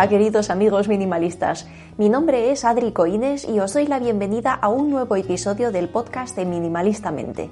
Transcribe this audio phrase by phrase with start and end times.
[0.00, 1.68] Hola queridos amigos minimalistas,
[1.98, 5.90] mi nombre es Adri Coines y os doy la bienvenida a un nuevo episodio del
[5.90, 7.50] podcast de Minimalistamente.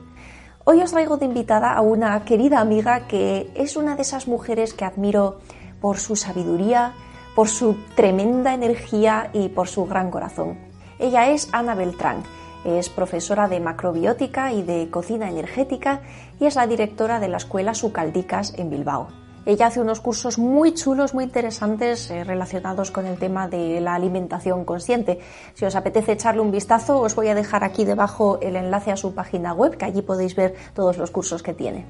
[0.65, 4.73] Hoy os traigo de invitada a una querida amiga que es una de esas mujeres
[4.73, 5.41] que admiro
[5.83, 6.95] por su sabiduría,
[7.35, 10.57] por su tremenda energía y por su gran corazón.
[10.99, 12.23] Ella es Ana Beltrán,
[12.65, 16.01] es profesora de macrobiótica y de cocina energética
[16.41, 19.18] y es la directora de la escuela Sucaldicas en Bilbao.
[19.49, 23.95] Ella hace unos cursos muy chulos, muy interesantes eh, relacionados con el tema de la
[23.95, 25.21] alimentación consciente.
[25.55, 28.99] Si os apetece echarle un vistazo, os voy a dejar aquí debajo el enlace a
[28.99, 31.87] su página web, que allí podéis ver todos los cursos que tiene.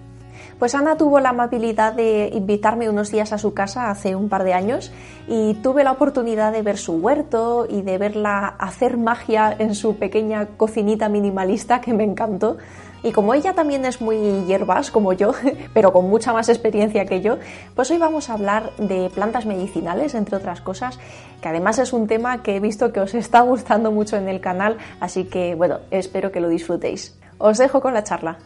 [0.60, 4.44] Pues Ana tuvo la amabilidad de invitarme unos días a su casa hace un par
[4.44, 4.92] de años
[5.26, 9.96] y tuve la oportunidad de ver su huerto y de verla hacer magia en su
[9.96, 12.56] pequeña cocinita minimalista que me encantó.
[13.02, 15.32] Y como ella también es muy hierbas, como yo,
[15.74, 17.38] pero con mucha más experiencia que yo,
[17.74, 20.98] pues hoy vamos a hablar de plantas medicinales, entre otras cosas,
[21.40, 24.40] que además es un tema que he visto que os está gustando mucho en el
[24.40, 27.18] canal, así que bueno, espero que lo disfrutéis.
[27.38, 28.38] Os dejo con la charla.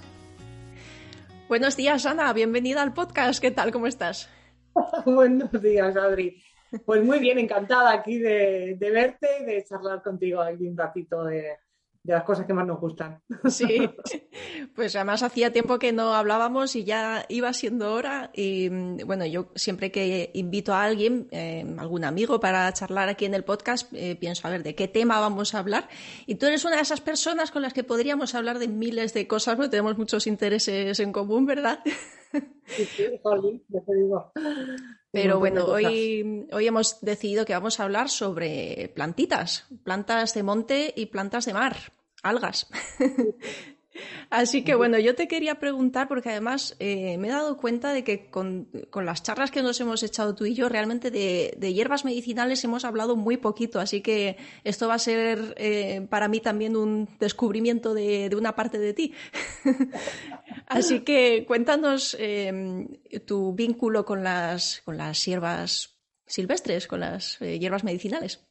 [1.49, 3.41] Buenos días, Ana, bienvenida al podcast.
[3.41, 3.73] ¿Qué tal?
[3.73, 4.29] ¿Cómo estás?
[5.07, 6.43] Buenos días, Adri.
[6.85, 11.25] Pues muy bien, encantada aquí de, de verte y de charlar contigo aquí un ratito
[11.25, 11.59] de,
[12.03, 13.21] de las cosas que más nos gustan.
[13.49, 13.89] Sí,
[14.75, 18.31] pues además hacía tiempo que no hablábamos y ya iba siendo hora.
[18.35, 18.69] Y
[19.05, 23.45] bueno, yo siempre que invito a alguien, eh, algún amigo para charlar aquí en el
[23.45, 25.89] podcast, eh, pienso a ver de qué tema vamos a hablar.
[26.27, 29.27] Y tú eres una de esas personas con las que podríamos hablar de miles de
[29.27, 31.81] cosas, porque tenemos muchos intereses en común, ¿verdad?
[32.33, 34.33] Sí, sí, jolín, ya te digo.
[35.11, 40.95] Pero bueno, hoy, hoy hemos decidido que vamos a hablar sobre plantitas, plantas de monte
[40.97, 41.77] y plantas de mar,
[42.23, 42.71] algas.
[44.31, 48.05] Así que bueno, yo te quería preguntar, porque además eh, me he dado cuenta de
[48.05, 52.65] que con, las charlas que nos hemos echado tú y yo, realmente de, hierbas medicinales
[52.65, 57.09] hemos hablado muy poquito, así que esto va a ser eh, para mí también un
[57.21, 59.15] descubrimiento de, una parte de ti.
[60.67, 62.89] así que cuéntanos em,
[63.27, 68.47] tu vínculo con las, con las hierbas silvestres, con las eh, hierbas medicinales.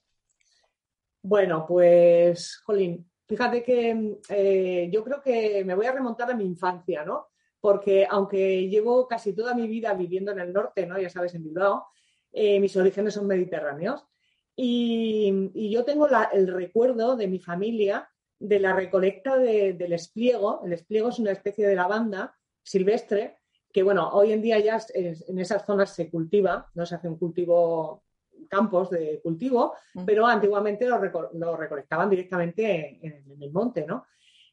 [1.23, 6.43] Bueno, pues, Jolín, Fíjate que eh, yo creo que me voy a remontar a mi
[6.43, 7.29] infancia, ¿no?
[7.61, 10.99] Porque aunque llevo casi toda mi vida viviendo en el norte, ¿no?
[10.99, 11.87] Ya sabes, en Bilbao,
[12.33, 14.05] eh, mis orígenes son mediterráneos.
[14.53, 20.61] Y, yo tengo el recuerdo de mi familia de la recolecta del espliego.
[20.65, 23.37] El espliego es una especie de lavanda silvestre
[23.71, 27.17] que, bueno, hoy en día ya en esas zonas se cultiva, no se hace un
[27.17, 28.03] cultivo
[28.51, 29.75] campos de cultivo,
[30.05, 34.05] pero antiguamente lo, recolectaban directamente en, el monte, ¿no?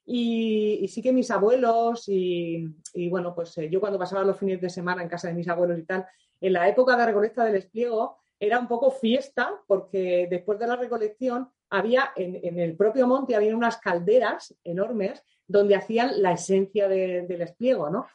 [0.07, 2.65] Y, sí que mis abuelos y,
[3.11, 5.79] bueno, pues eh, yo cuando pasaba los fines de semana en casa de mis abuelos
[5.79, 6.07] y tal,
[6.41, 10.77] en la época de recolecta del espliego era un poco fiesta porque después de la
[10.77, 17.41] recolección había en, el propio monte había unas calderas enormes donde hacían la esencia del
[17.41, 18.07] espliego, ¿no?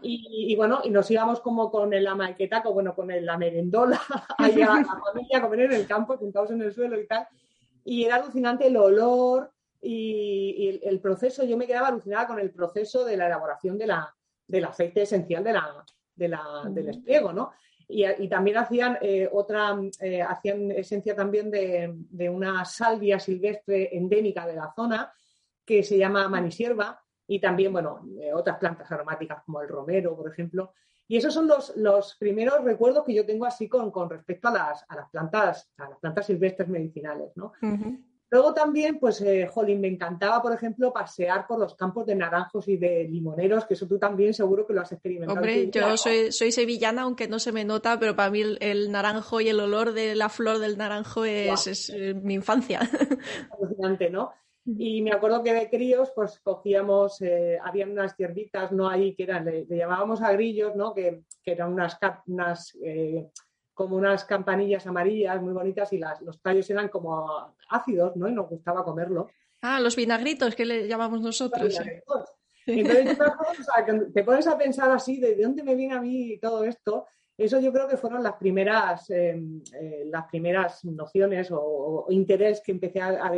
[0.00, 4.00] Y, bueno, y nos íbamos como con el amaquetaco, bueno, con la merendola,
[4.38, 7.26] ahí a la familia a comer en el campo, sentados en el suelo y tal.
[7.84, 9.52] Y era alucinante el olor
[9.82, 14.14] y, el, proceso, yo me quedaba alucinada con el proceso de la elaboración de la,
[14.46, 15.52] del aceite esencial de
[16.28, 17.52] la, del espliego, ¿no?
[17.88, 24.54] Y, también hacían eh, otra, eh, hacían esencia también de, una salvia silvestre endémica de
[24.54, 25.12] la zona
[25.66, 30.30] que se llama manisierva y también, bueno, eh, otras plantas aromáticas como el romero, por
[30.30, 30.72] ejemplo.
[31.08, 34.52] Y esos son los, los primeros recuerdos que yo tengo así con, con respecto a
[34.52, 37.52] las, a las plantas, a las plantas silvestres medicinales, ¿no?
[38.28, 42.66] Luego también, pues, eh, Jolín, me encantaba, por ejemplo, pasear por los campos de naranjos
[42.66, 45.38] y de limoneros, que eso tú también seguro que lo has experimentado.
[45.38, 49.40] Hombre, yo soy, soy, sevillana, aunque no se me nota, pero para mí el, naranjo
[49.40, 52.80] y el olor de la flor del naranjo es, eh, mi infancia.
[53.58, 54.32] Alucinante, ¿no?
[54.66, 58.88] Y me acuerdo que de críos, pues cogíamos, eh, habían unas ciervitas, ¿no?
[58.88, 60.92] Ahí que eran, le, llamábamos a grillos, ¿no?
[60.92, 62.76] Que, que eran unas, unas
[63.76, 68.26] como unas campanillas amarillas muy bonitas y las, los tallos eran como ácidos, ¿no?
[68.26, 69.28] Y nos gustaba comerlo.
[69.60, 71.78] Ah, los vinagritos que le llamamos nosotros.
[72.66, 73.18] Entonces,
[74.14, 77.06] te pones a pensar así, ¿de dónde me viene a mí todo esto?
[77.38, 82.72] Eso yo creo que fueron las primeras, em, eh, las primeras nociones o, interés que
[82.72, 83.30] empecé a,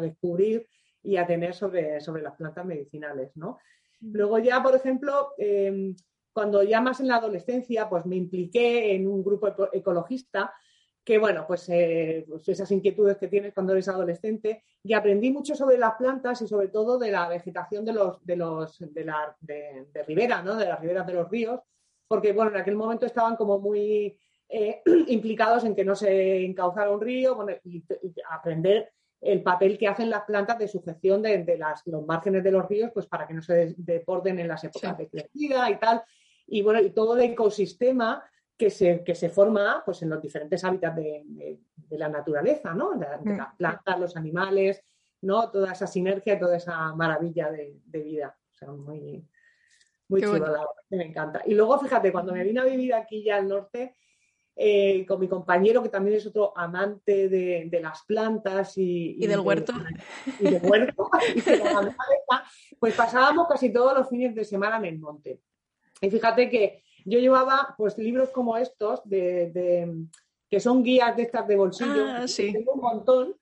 [0.00, 0.66] descubrir
[1.02, 3.58] y a tener sobre, sobre las plantas medicinales, ¿no?
[4.00, 4.12] Mm.
[4.12, 5.94] Luego ya, por ejemplo, em,
[6.32, 10.52] cuando ya más en la adolescencia, pues me impliqué en un grupo ecologista
[11.04, 15.54] que, bueno, pues, eh, pues, esas inquietudes que tienes cuando eres adolescente y aprendí mucho
[15.54, 19.36] sobre las plantas y sobre todo de la vegetación de los, de los, de la,
[19.40, 20.56] de, ribera, ¿no?
[20.56, 21.60] De las riberas de los ríos,
[22.10, 24.18] porque, bueno, en aquel momento estaban como muy
[24.48, 27.84] eh, implicados en que no se encauzara un río, y,
[28.28, 28.90] aprender
[29.20, 32.90] el papel que hacen las plantas de sujeción de, las, los márgenes de los ríos,
[32.92, 36.02] pues para que no se desborden en las épocas de crecida y tal
[36.50, 38.24] y bueno, y todo el ecosistema
[38.56, 41.60] que se, que se forma pues, en los diferentes hábitats de,
[41.90, 42.94] la naturaleza, ¿no?
[42.94, 43.36] De, mm.
[43.36, 44.82] las plantas, los animales,
[45.22, 45.50] ¿no?
[45.50, 48.36] Toda esa sinergia, toda esa maravilla de, vida.
[48.50, 49.24] O sea, muy,
[50.10, 51.42] muy chulo, me encanta.
[51.46, 53.96] Y luego, fíjate, cuando me vine a vivir aquí ya al norte,
[54.56, 59.40] eh, con mi compañero, que también es otro amante de, las plantas y, y, del
[59.40, 59.72] huerto.
[60.38, 61.08] Y del huerto,
[62.78, 65.40] pues pasábamos casi todos los fines de semana en el monte.
[66.00, 70.06] Y fíjate que yo llevaba pues libros como estos, de,
[70.50, 73.39] que son guías de estas de bolsillo, ah, tengo un montón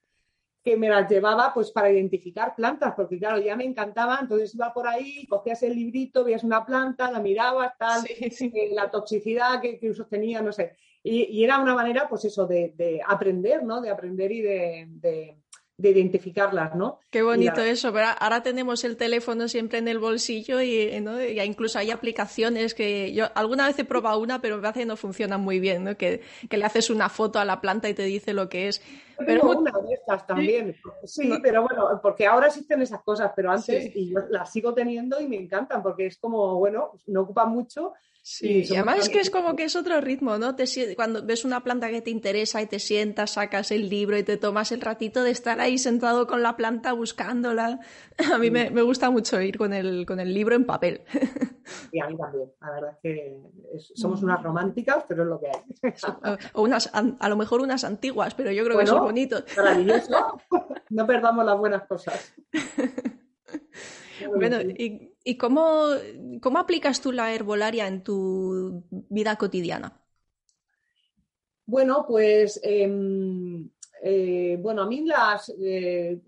[0.63, 4.73] que me las llevaba pues para identificar plantas, porque claro, ya me encantaba, entonces iba
[4.73, 9.79] por ahí, cogías el librito, veías una planta, la mirabas, tal, eh, la toxicidad que,
[9.79, 10.77] que usos tenía, no sé.
[11.03, 13.81] Y, era una manera, pues eso, de, aprender, ¿no?
[13.81, 15.39] De aprender y de de
[15.87, 16.99] identificarlas, ¿no?
[17.11, 20.91] Qué bonito eso, pero ahora tenemos el teléfono siempre en el bolsillo y,
[21.45, 24.97] incluso hay aplicaciones que yo alguna vez he probado una, pero me parece que no
[24.97, 25.97] funcionan muy bien, ¿no?
[25.97, 28.83] Que, le haces una foto a la planta y te dice lo que es.
[29.25, 33.95] pero una de estas también, sí, pero bueno, porque ahora existen esas cosas, pero antes
[33.95, 37.93] y yo las sigo teniendo y me encantan porque es como, bueno, no ocupa mucho
[38.31, 40.55] Sí, y además es que es como que es otro ritmo, ¿no?
[40.55, 40.67] Te,
[40.97, 44.37] cuando ves una planta que te interesa y te sientas, sacas el libro y te
[44.37, 47.81] tomas el ratito de estar ahí sentado con la planta buscándola.
[48.35, 51.01] A mí me, gusta mucho ir con el, con el libro en papel.
[51.91, 52.53] Y a mí también.
[52.61, 53.41] La verdad es que
[53.95, 55.95] somos unas románticas, pero es lo que hay.
[56.53, 59.45] O unas, a lo mejor unas antiguas, pero yo creo que son bonitos.
[59.57, 60.39] Maravilloso.
[60.91, 62.35] No perdamos las buenas cosas.
[64.27, 65.89] Bueno, ¿y, cómo,
[66.57, 70.01] aplicas tú la herbolaria en tu vida cotidiana?
[71.67, 73.69] Bueno, pues em,
[74.03, 76.19] eh, bueno, a mí las eh,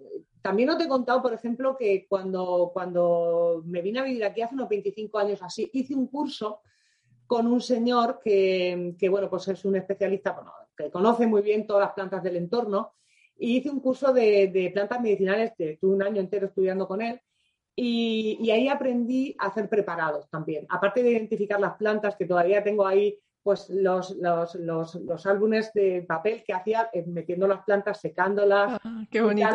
[0.42, 4.54] también te he contado, por ejemplo, que cuando, cuando me vine a vivir aquí hace
[4.54, 6.60] unos 25 años así, hice un curso
[7.26, 10.40] con un señor que, bueno, pues es un especialista,
[10.76, 12.94] que conoce muy bien todas las plantas del entorno,
[13.38, 17.20] y hice un curso de, de plantas medicinales, tuve un año entero estudiando con él,
[17.82, 20.66] y, ahí aprendí a hacer preparados también.
[20.68, 26.44] Aparte de identificar las plantas, que todavía tengo ahí pues los, los, álbumes de papel
[26.44, 29.48] que hacía eh, metiendo las plantas, secándolas, ah, qué bonito.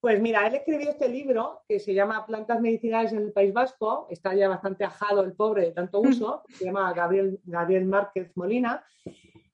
[0.00, 4.08] Pues mira, él escribió este libro que se llama Plantas medicinales en el País Vasco,
[4.10, 6.08] está ya bastante ajado el pobre de tanto mm.
[6.08, 8.84] uso, se llama Gabriel, Gabriel Márquez Molina.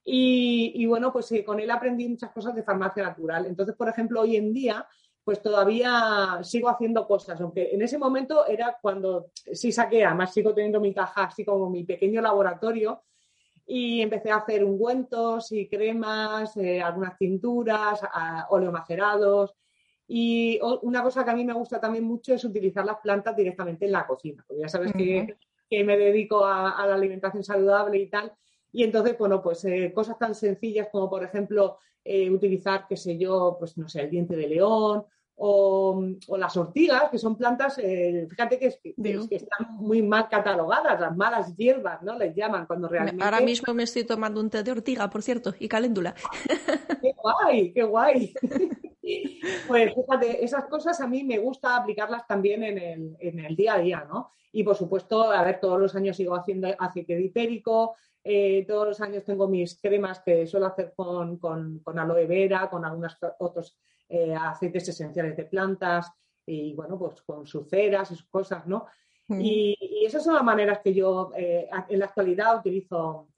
[0.05, 3.47] Y, y bueno, pues eh, con él aprendí muchas cosas de farmacia natural.
[3.47, 4.87] Entonces, por ejemplo, hoy en día
[5.25, 10.53] pues todavía sigo haciendo cosas, aunque en ese momento era cuando sí saqué, además sigo
[10.53, 13.05] teniendo mi caja así como mi pequeño laboratorio
[13.67, 18.01] y empecé a hacer ungüentos y cremas, eh, algunas tinturas,
[18.51, 19.55] oleomacerados
[20.15, 23.87] y una cosa que a mí me gusta también mucho es utilizar las plantas directamente
[23.87, 25.37] en la cocina, porque ya sabes que,
[25.85, 28.31] me dedico a, la alimentación saludable y tal.
[28.73, 33.19] Y entonces, bueno, pues eh, cosas tan sencillas como, por ejemplo, eh, utilizar, qué sé
[33.19, 35.05] yo, pues no sé, el diente de león
[35.45, 36.01] o,
[36.37, 38.67] las ortigas, que son plantas, eh, fíjate que,
[39.31, 42.17] están muy mal catalogadas, las malas hierbas, ¿no?
[42.17, 43.25] Les llaman cuando realmente...
[43.25, 46.15] Ahora mismo me estoy tomando un té de ortiga, por cierto, y caléndula.
[47.03, 47.73] ¡Qué guay!
[47.73, 48.35] ¡Qué guay!
[49.69, 53.75] pues fíjate, esas cosas a mí me gusta aplicarlas también en el, en el día
[53.75, 54.31] a día, ¿no?
[54.53, 59.01] Y por supuesto, a ver, todos los años sigo haciendo aceite ditérico, eh, todos los
[59.01, 61.41] años tengo mis cremas que suelo hacer con,
[61.85, 63.77] aloe vera, con algunos otros
[64.09, 66.13] eh, aceites esenciales de plantas
[66.47, 68.87] y bueno, pues con sus ceras y sus cosas, ¿no?
[69.29, 69.41] Mm.
[69.41, 73.29] Y, esas son las maneras que yo eh, en la actualidad utilizo,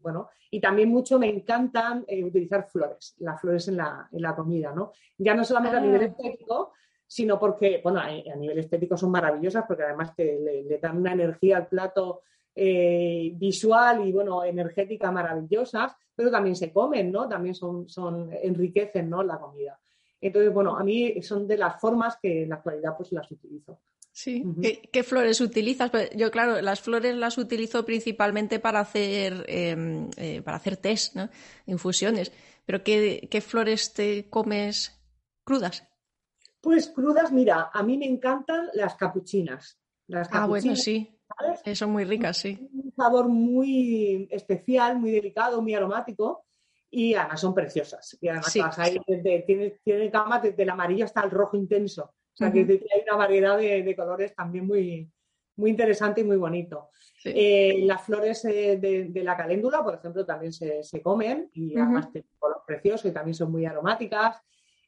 [0.00, 4.72] bueno, y también mucho me encantan utilizar flores, las flores en la, en la, comida,
[4.72, 4.92] ¿no?
[5.16, 6.06] Ya no solamente a nivel ah.
[6.06, 6.72] estético,
[7.06, 11.58] sino porque, bueno, a, nivel estético son maravillosas porque además que le dan una energía
[11.58, 12.22] al plato
[12.54, 17.28] eh, visual y bueno, energética maravillosas, pero también se comen, ¿no?
[17.28, 19.22] También son, son, enriquecen ¿no?
[19.22, 19.78] la comida.
[20.20, 23.80] Entonces, bueno, a mí son de las formas que en la actualidad pues las utilizo.
[24.12, 24.44] Sí,
[24.92, 25.90] ¿Qué, flores utilizas?
[25.90, 31.16] Pues yo, claro, las flores las utilizo principalmente para hacer, em, eh, para hacer test,
[31.16, 31.30] ¿no?
[31.64, 32.30] infusiones.
[32.66, 35.00] Pero ¿qué, ¿qué, flores te comes
[35.44, 35.88] crudas?
[36.60, 39.78] Pues crudas, mira, a mí me encantan las capuchinas.
[40.06, 41.18] Las ah, bueno, sí.
[41.74, 42.68] Son muy ricas, sí.
[42.72, 46.44] Un sabor muy especial, muy delicado, muy aromático
[46.90, 48.18] y además son preciosas.
[48.20, 48.98] Y además ahí,
[49.46, 52.04] tiene, tiene gama desde el amarillo hasta el rojo intenso.
[52.04, 55.10] O sea, que hay una variedad de, colores también muy,
[55.56, 56.90] muy interesante y muy bonito.
[57.24, 62.28] Eh, las flores eh, de, la caléndula, por ejemplo, también se, comen y además tienen
[62.38, 64.40] color precioso y también son muy aromáticas.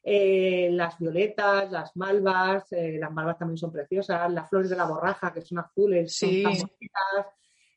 [0.07, 4.31] Eh, las violetas, las malvas, las malvas también son preciosas.
[4.31, 7.25] Las flores de la borraja, que son azules, son tan bonitas.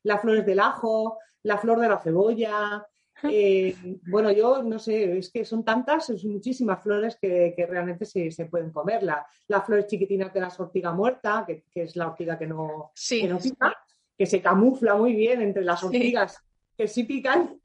[0.03, 2.87] Las flores del ajo, la flor de la cebolla,
[3.25, 3.75] eh,
[4.07, 8.47] bueno, yo no sé, es que son tantas, son muchísimas flores que, realmente se, se,
[8.47, 9.03] pueden comer.
[9.03, 12.93] La, la flor chiquitina que es la ortiga muerta, que, es la ortiga que no,
[13.09, 13.77] que no pica,
[14.17, 16.39] que se camufla muy bien entre las ortigas
[16.77, 17.61] que sí pican.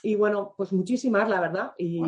[0.00, 1.72] Y, bueno, pues muchísimas, la verdad.
[1.76, 2.00] Y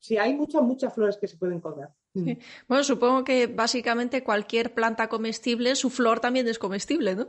[0.00, 1.88] sí, hay muchas, muchas flores que se pueden comer.
[2.14, 2.32] Mm.
[2.68, 7.28] Bueno, supongo que básicamente cualquier planta comestible, su flor también es comestible, ¿no?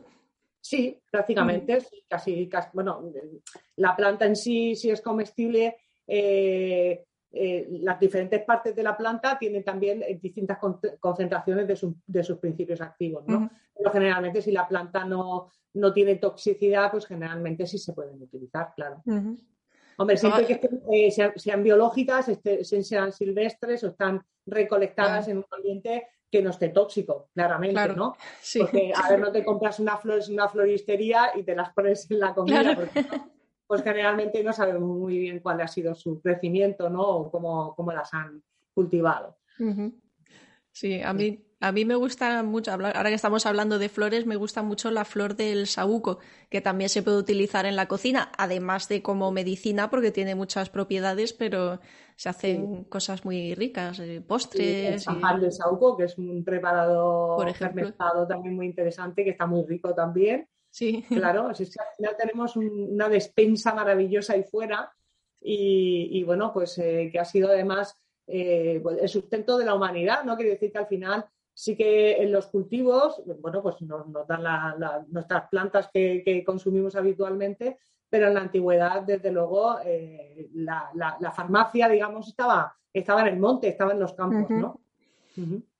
[0.62, 3.12] Sí, prácticamente, casi, bueno,
[3.78, 5.78] la planta en sí, sí es comestible.
[6.06, 10.58] Eh, eh, las diferentes partes de la planta tienen también distintas
[11.00, 13.50] concentraciones de, sus principios activos, ¿no?
[13.76, 18.74] Pero generalmente si la planta no, no, tiene toxicidad, pues generalmente sí se pueden utilizar,
[18.76, 19.02] claro.
[20.00, 26.42] Hombre, siempre que sean, biológicas, este, sean silvestres o están recolectadas en un ambiente que
[26.42, 28.16] no esté tóxico, claramente, ¿no?
[28.60, 32.10] Porque, a ver, no te compras una flor en una floristería y te las pones
[32.10, 33.06] en la comida, porque,
[33.68, 37.02] pues generalmente no sabemos muy bien cuál ha sido su crecimiento, ¿no?
[37.02, 38.42] O cómo, cómo las han
[38.74, 39.38] cultivado.
[40.80, 44.38] Sí, a mí a mí me gusta mucho, ahora que estamos hablando de flores, me
[44.38, 46.20] gusta mucho la flor del saúco,
[46.50, 50.70] que también se puede utilizar en la cocina, además de como medicina, porque tiene muchas
[50.70, 51.82] propiedades, pero
[52.16, 55.06] se hacen cosas muy ricas, eh, postres.
[55.06, 55.42] el y...
[55.42, 60.48] del saúco, que es un preparado fermentado también muy interesante, que está muy rico también.
[60.70, 61.04] Sí.
[61.10, 64.90] Claro, es que al final tenemos una despensa maravillosa ahí fuera
[65.42, 67.98] y, bueno, pues eh, que ha sido además
[68.30, 70.36] eh, pues el sustento de la humanidad, ¿no?
[70.36, 71.26] Quiere decir que al final
[71.60, 74.44] Sí que en los cultivos, bueno, pues nos, dan
[75.10, 82.30] nuestras plantas que, consumimos habitualmente, pero en la antigüedad, desde luego, eh, la, farmacia, digamos,
[82.30, 84.80] estaba, estaba en el monte, estaba en los campos, ¿no?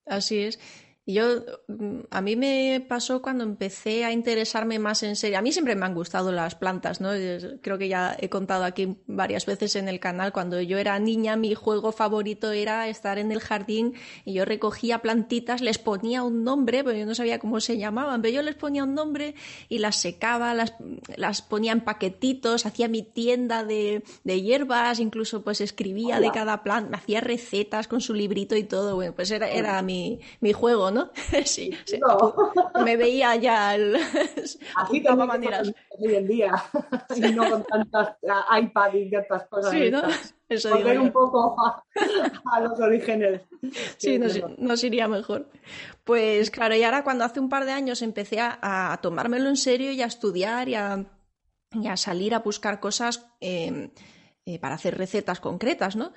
[0.06, 0.60] Así es.
[1.12, 5.40] Yo, mm, a mí me pasó cuando empecé a interesarme más en serio.
[5.40, 7.10] A mí siempre me han gustado las plantas, ¿no?
[7.64, 10.32] Creo que ya he contado aquí varias veces en el canal.
[10.32, 15.00] Cuando yo era niña, mi juego favorito era estar en el jardín y yo recogía
[15.00, 18.54] plantitas, les ponía un nombre, pero yo no sabía cómo se llamaban, pero yo les
[18.54, 19.34] ponía un nombre
[19.68, 20.76] y las secaba, las,
[21.16, 26.62] las ponía en paquetitos, hacía mi tienda de, de hierbas, incluso pues escribía de cada
[26.62, 28.94] planta, hacía recetas con su librito y todo.
[28.94, 30.99] Bueno, pues era, era mi, mi juego, ¿no?
[31.46, 31.72] Sí,
[32.84, 33.96] me veía ya el...
[34.76, 35.72] Así que maneras.
[35.90, 36.52] Hoy en día,
[37.16, 38.18] y no con tantas
[38.62, 39.72] iPad y tantas cosas.
[39.72, 40.02] Sí, ¿no?
[40.48, 43.42] Eso Volver un poco a, los orígenes.
[43.98, 44.20] Sí,
[44.58, 45.48] nos, iría mejor.
[46.04, 49.92] Pues claro, y ahora cuando hace un par de años empecé a, tomármelo en serio
[49.92, 51.06] y a estudiar y a,
[51.96, 53.92] salir a buscar cosas eh,
[54.46, 56.14] eh, para hacer recetas concretas, ¿no?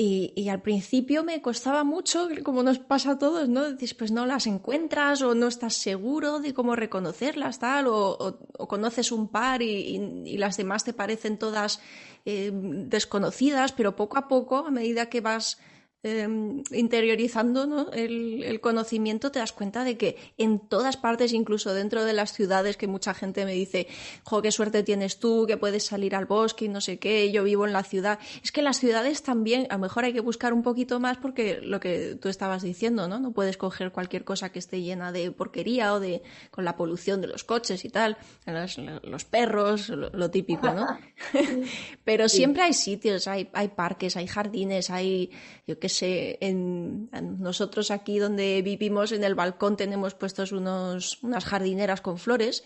[0.00, 3.72] Y, al principio me costaba mucho, como nos pasa a todos, ¿no?
[3.72, 8.38] Dices, pues no las encuentras o no estás seguro de cómo reconocerlas, tal, o,
[8.68, 11.80] conoces un par y, las demás te parecen todas
[12.26, 15.58] eh, desconocidas, pero poco a poco, a medida que vas
[16.04, 22.12] Em, interiorizando el, conocimiento, te das cuenta de que en todas partes, incluso dentro de
[22.12, 23.88] las ciudades, que mucha gente me dice,
[24.22, 27.42] jo, qué suerte tienes tú, que puedes salir al bosque y no sé qué, yo
[27.42, 28.20] vivo en la ciudad.
[28.44, 31.60] Es que las ciudades también, a lo mejor hay que buscar un poquito más porque
[31.62, 33.18] lo que tú estabas diciendo, ¿no?
[33.18, 37.20] No puedes coger cualquier cosa que esté llena de porquería o de con la polución
[37.20, 40.86] de los coches y tal, los, perros, lo, típico, ¿no?
[42.04, 45.30] Pero siempre hay sitios, hay, hay parques, hay jardines, hay,
[45.66, 51.44] yo qué sé, en, nosotros aquí donde vivimos en el balcón tenemos puestos unos, unas
[51.44, 52.64] jardineras con flores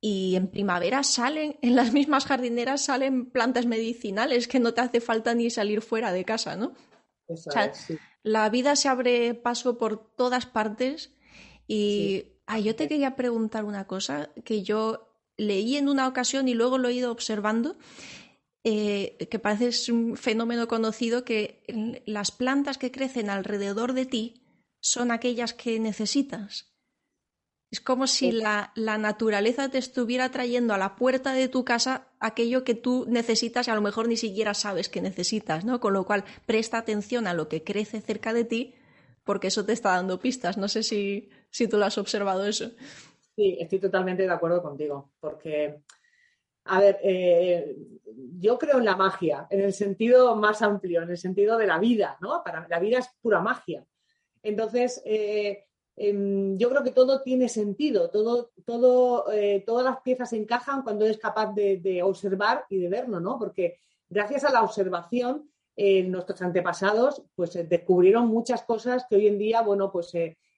[0.00, 5.00] y en primavera salen, en las mismas jardineras salen plantas medicinales que no te hace
[5.00, 6.74] falta ni salir fuera de casa, ¿no?
[8.22, 11.14] La vida se abre paso por todas partes
[11.66, 16.54] y Ah, yo te quería preguntar una cosa que yo leí en una ocasión y
[16.54, 17.76] luego lo he ido observando,
[18.64, 21.62] eh, que parece un fenómeno conocido, que
[22.06, 24.42] las plantas que crecen alrededor de ti
[24.80, 26.74] son aquellas que necesitas.
[27.70, 32.62] Es como si la, naturaleza te estuviera trayendo a la puerta de tu casa aquello
[32.62, 35.80] que tú necesitas y a lo mejor ni siquiera sabes que necesitas, ¿no?
[35.80, 38.74] Con lo cual, presta atención a lo que crece cerca de ti
[39.24, 40.56] porque eso te está dando pistas.
[40.56, 42.70] No sé si, si tú lo has observado eso.
[43.34, 45.80] Sí, estoy totalmente de acuerdo contigo, porque,
[46.64, 47.76] a ver, eh,
[48.38, 51.78] yo creo en la magia, en el sentido más amplio, en el sentido de la
[51.78, 52.42] vida, ¿no?
[52.44, 53.84] Para la vida es pura magia.
[54.42, 55.64] Entonces, eh,
[55.96, 61.04] em, yo creo que todo tiene sentido, todo, todo, eh, todas las piezas encajan cuando
[61.04, 63.38] eres capaz de, observar y de verlo, ¿no?
[63.38, 63.78] Porque
[64.08, 69.90] gracias a la observación, nuestros antepasados pues descubrieron muchas cosas que hoy en día, bueno,
[69.90, 70.12] pues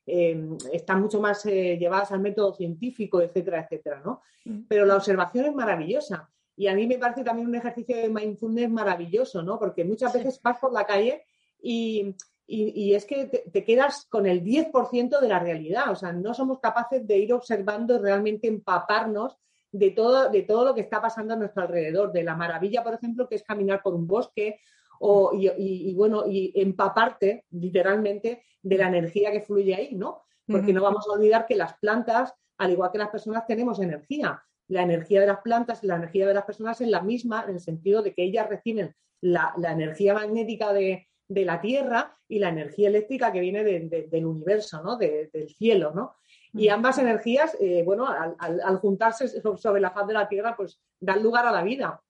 [0.08, 4.22] Em, están mucho más eh, llevadas al método científico, etcétera, etcétera, ¿no?
[4.44, 4.60] Mm.
[4.68, 6.30] Pero la observación es maravillosa.
[6.54, 9.58] Y a mí me parece también un ejercicio de mindfulness maravilloso, ¿no?
[9.58, 11.24] Porque muchas veces vas por la calle
[11.60, 12.14] y,
[12.48, 15.90] es que te, quedas con el 10% de la realidad.
[15.90, 19.36] O sea, no somos capaces de ir observando realmente empaparnos
[19.72, 22.12] de todo, de todo lo que está pasando a nuestro alrededor.
[22.12, 24.60] De la maravilla, por ejemplo, que es caminar por un bosque
[25.00, 30.22] o, y, bueno, y empaparte literalmente de la energía que fluye ahí, ¿no?
[30.46, 34.42] Porque no vamos a olvidar que las plantas, al igual que las personas, tenemos energía.
[34.68, 37.54] La energía de las plantas y la energía de las personas es la misma en
[37.54, 42.88] el sentido de que ellas reciben la, energía magnética de, la Tierra y la energía
[42.88, 44.96] eléctrica que viene del universo, ¿no?
[44.96, 46.14] del cielo, ¿no?
[46.56, 50.80] Y ambas energías, eh, bueno, al, al, juntarse sobre la faz de la Tierra, pues
[50.98, 52.02] dan lugar a la vida.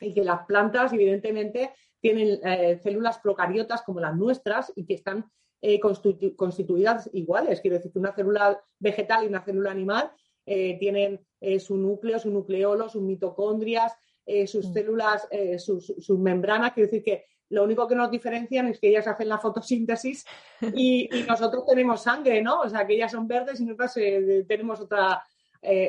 [0.00, 1.72] Y que las plantas, evidentemente,
[2.02, 5.24] tienen eh, células procariotas como las nuestras y que están
[5.62, 7.60] eh, constituidas iguales.
[7.60, 10.10] Quiero decir que una célula vegetal y una célula animal
[10.44, 11.24] eh, tienen
[11.60, 13.92] su núcleo, su nucleolo, sus mitocondrias,
[14.46, 14.72] sus mm.
[14.72, 15.28] células,
[15.58, 16.72] sus, membranas.
[16.72, 20.24] Quiero decir que lo único que nos diferencian es que ellas hacen la fotosíntesis
[20.74, 22.60] y, nosotros tenemos sangre, ¿no?
[22.60, 23.92] O sea, que ellas son verdes y nosotros
[24.46, 25.22] tenemos otra,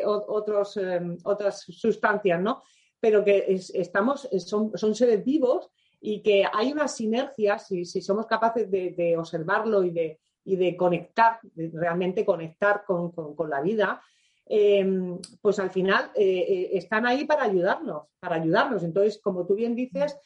[0.06, 0.80] otros,
[1.24, 2.62] otras sustancias, ¿no?
[3.00, 5.72] Pero que estamos, son, son seres vivos
[6.06, 12.26] y que hay una sinergia, si, somos capaces de, observarlo y de, de, conectar, realmente
[12.26, 13.14] conectar con,
[13.50, 14.02] la vida,
[14.46, 18.84] em, pues al final eh, eh, están ahí para ayudarnos, para ayudarnos.
[18.84, 20.18] Entonces, como tú bien dices,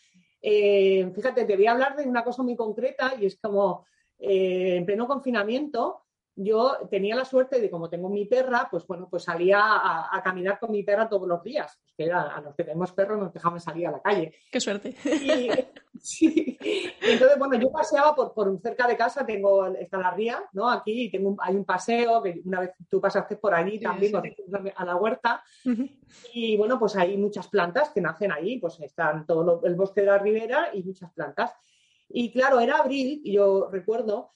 [0.42, 3.86] eh, fíjate, te voy a hablar de una cosa muy concreta y es como
[4.18, 6.07] en pleno confinamiento,
[6.39, 10.60] yo tenía la suerte de, como tengo mi perra, pues bueno, pues salía a, caminar
[10.60, 11.80] con mi perra todos los días.
[11.97, 14.34] que a, los que tenemos perros nos dejamos salir a la calle.
[14.52, 14.95] Qué suerte.
[15.04, 15.50] Y,
[16.00, 16.58] sí.
[17.02, 20.69] entonces, bueno, yo paseaba por, por, cerca de casa, tengo, está la ría, ¿no?
[20.69, 24.13] Aquí y tengo hay un paseo que una vez tú pasaste por allí también
[24.76, 25.43] a la huerta.
[26.34, 30.08] Y bueno, pues hay muchas plantas que nacen ahí, pues están todo el bosque de
[30.08, 31.52] la ribera y muchas plantas.
[32.10, 34.32] Y claro, era abril, yo recuerdo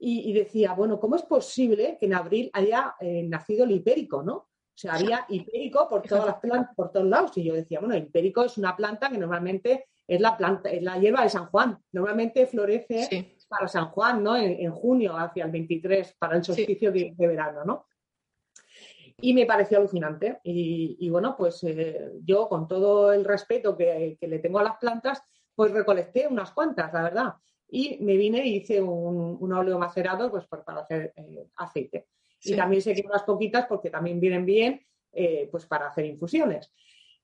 [0.00, 4.34] y, decía, bueno, ¿cómo es posible que en abril haya eh, nacido el hipérico, no?
[4.34, 7.36] O sea, había hipérico por todas las plantas, por todos lados.
[7.36, 10.82] Y yo decía, bueno, el hipérico es una planta que normalmente es la planta, es
[10.84, 11.76] la hierba de San Juan.
[11.90, 14.36] Normalmente florece para San Juan, ¿no?
[14.36, 17.86] En, junio, hacia el 23, para el solsticio de, verano, ¿no?
[19.20, 20.38] Y me pareció alucinante.
[20.44, 24.76] Y, bueno, pues eh, yo, con todo el respeto que, que, le tengo a las
[24.76, 25.20] plantas,
[25.56, 27.34] pues recolecté unas cuantas, la verdad
[27.70, 32.06] y me vine y hice un, un óleo macerado pues, para hacer eh, aceite.
[32.42, 34.80] Y también seguí unas poquitas porque también vienen bien
[35.12, 36.72] eh, pues para hacer infusiones.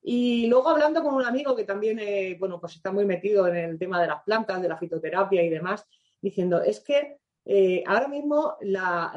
[0.02, 3.57] Y luego hablando con un amigo que también eh, bueno, pues está muy metido en
[3.57, 5.87] el tema de las plantas, de la fitoterapia y demás,
[6.20, 9.12] diciendo, es que eh, ahora mismo la,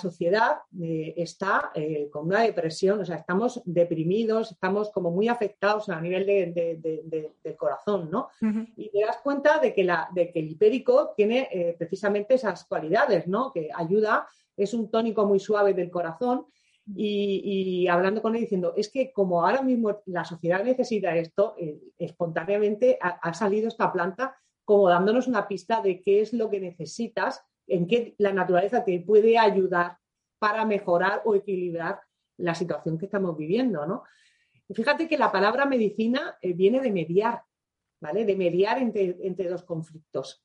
[0.00, 5.88] sociedad eh, está eh, con una depresión, o sea, estamos deprimidos, estamos como muy afectados
[5.88, 8.28] a nivel del corazón, ¿no?
[8.76, 13.52] Y te das cuenta de que, de que el hipérico tiene precisamente esas cualidades, ¿no?
[13.52, 16.46] Que ayuda, es un tónico muy suave del corazón.
[16.96, 21.54] Y, hablando con él diciendo, es que como ahora mismo la sociedad necesita esto,
[21.98, 24.34] espontáneamente ha salido esta planta
[24.68, 29.00] como dándonos una pista de qué es lo que necesitas, en qué la naturaleza te
[29.00, 29.96] puede ayudar
[30.38, 32.02] para mejorar o equilibrar
[32.36, 34.02] la situación que estamos viviendo, ¿no?
[34.68, 37.42] fíjate que la palabra medicina eh, viene de mediar,
[37.98, 38.26] ¿vale?
[38.26, 40.44] De mediar entre, dos conflictos,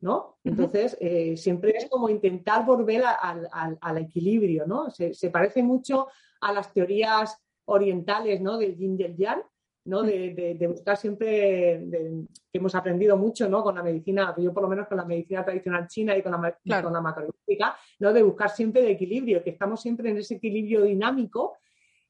[0.00, 0.38] ¿no?
[0.42, 4.90] Entonces, eh, siempre es como intentar volver al equilibrio, ¿no?
[4.90, 6.08] Se, se, parece mucho
[6.40, 8.58] a las teorías orientales, ¿no?
[8.58, 9.44] Del yin y el yang,
[9.90, 10.02] ¿no?
[10.02, 13.62] De, buscar siempre, que hemos aprendido mucho, ¿no?
[13.62, 16.82] Con la medicina, yo por lo menos con la medicina tradicional china y con la,
[16.82, 18.12] con la macrobiótica, ¿no?
[18.12, 21.56] De buscar siempre el equilibrio, que estamos siempre en ese equilibrio dinámico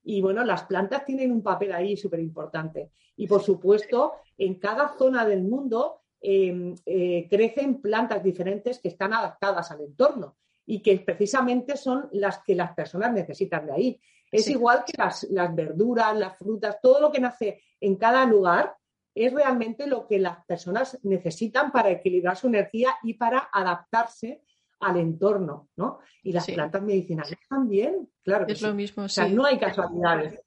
[0.02, 2.90] y bueno, las plantas tienen un papel ahí súper importante.
[3.16, 9.12] Y por supuesto, en cada zona del mundo em, eh, crecen plantas diferentes que están
[9.12, 14.00] adaptadas al entorno y que precisamente son las que las personas necesitan de ahí.
[14.30, 18.74] Es igual que las, verduras, las frutas, todo lo que nace en cada lugar
[19.14, 24.42] es realmente lo que las personas necesitan para equilibrar su energía y para adaptarse
[24.78, 25.98] al entorno, ¿no?
[26.22, 28.46] Y las plantas medicinales también, claro.
[28.48, 30.40] es lo mismo, O sea, no hay casualidades.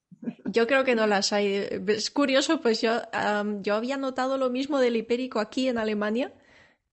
[0.45, 1.67] Yo creo que no las hay.
[1.87, 3.01] Es curioso, pues yo,
[3.61, 6.33] yo había notado lo mismo del hipérico aquí en Alemania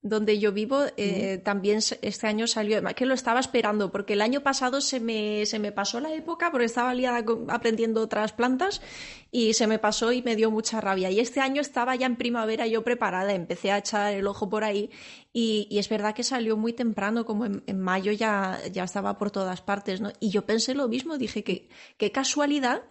[0.03, 4.41] donde yo vivo, eh, también este año salió, que lo estaba esperando, porque el año
[4.41, 8.81] pasado se me, se me pasó la época, porque estaba liada aprendiendo otras plantas
[9.29, 11.11] y se me pasó y me dio mucha rabia.
[11.11, 14.63] Y este año estaba ya en primavera yo preparada, empecé a echar el ojo por
[14.63, 14.89] ahí
[15.33, 19.61] y, es verdad que salió muy temprano, como en, mayo ya, ya estaba por todas
[19.61, 20.11] partes, ¿no?
[20.19, 22.81] Y yo pensé lo mismo, dije que qué casualidad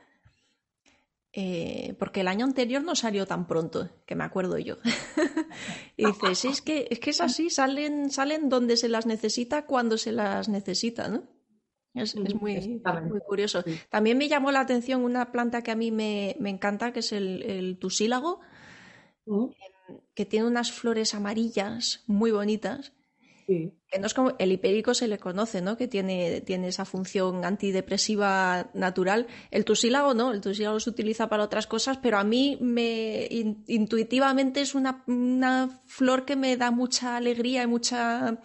[1.33, 4.79] eh, porque el año anterior no salió tan pronto, que me acuerdo yo.
[5.97, 9.67] y dices, sí, es que, es que es así, salen, salen donde se las necesita
[9.67, 11.23] cuando se las necesita, ¿no?
[11.95, 13.65] Es, muy, muy, curioso.
[13.89, 17.43] También me llamó la atención una planta que a mí me, encanta, que es el,
[17.43, 18.41] el tusílago,
[20.15, 22.93] que tiene unas flores amarillas muy bonitas
[23.91, 25.77] que no es como el hipérico se le conoce, ¿no?
[25.77, 29.27] Que tiene, tiene esa función antidepresiva natural.
[29.51, 33.27] El tusílago no, el tusílago se utiliza para otras cosas, pero a mí me
[33.67, 38.39] intuitivamente es una, una flor que me da mucha alegría y mucha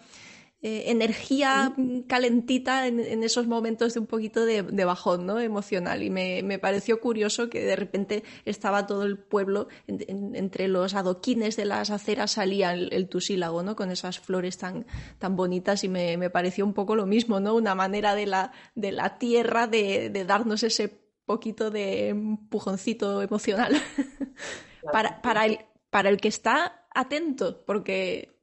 [0.62, 1.74] eh, energía
[2.08, 5.38] calentita en, esos momentos de un poquito de, bajón ¿no?
[5.38, 6.02] emocional.
[6.02, 11.66] Y me, pareció curioso que de repente estaba todo el pueblo, entre los adoquines de
[11.66, 13.76] las aceras salía el, tusílago, ¿no?
[13.76, 14.86] con esas flores tan,
[15.18, 17.54] tan bonitas y me, pareció un poco lo mismo, ¿no?
[17.54, 20.88] una manera de la, de la tierra de, darnos ese
[21.26, 23.74] poquito de empujoncito emocional
[24.90, 25.58] para, para, el,
[25.90, 28.40] para el que está atento, porque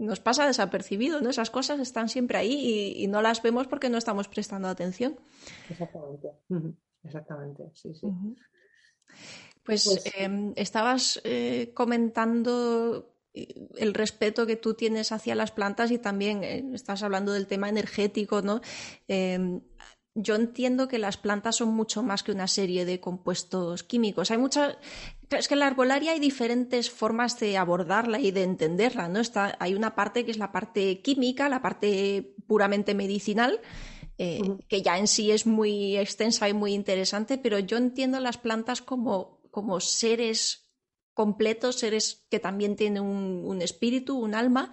[0.00, 1.28] nos pasa desapercibido, ¿no?
[1.30, 5.20] Esas cosas están siempre ahí y, no las vemos porque no estamos prestando atención.
[5.68, 6.28] Exactamente,
[7.04, 8.06] exactamente, sí, sí.
[9.62, 15.90] Pues, pues em, estabas eh, comentando eh, el respeto que tú tienes hacia las plantas
[15.90, 18.62] y también eh, estás hablando del tema energético, ¿no?
[20.14, 24.30] Yo entiendo que las plantas son mucho más que una serie de compuestos químicos.
[24.30, 24.76] Hay muchas.
[25.30, 29.20] Es que en la arbolaria hay diferentes formas de abordarla y de entenderla, ¿no?
[29.20, 33.60] Está, hay una parte que es la parte química, la parte puramente medicinal,
[34.18, 38.36] eh, que ya en sí es muy extensa y muy interesante, pero yo entiendo las
[38.36, 40.70] plantas como, como seres
[41.14, 44.72] completos, seres que también tienen un, espíritu, un alma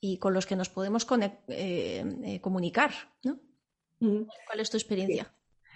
[0.00, 1.06] y con los que nos podemos
[1.48, 3.40] eh, eh, comunicar, ¿no?
[3.98, 5.32] ¿Cuál es tu experiencia?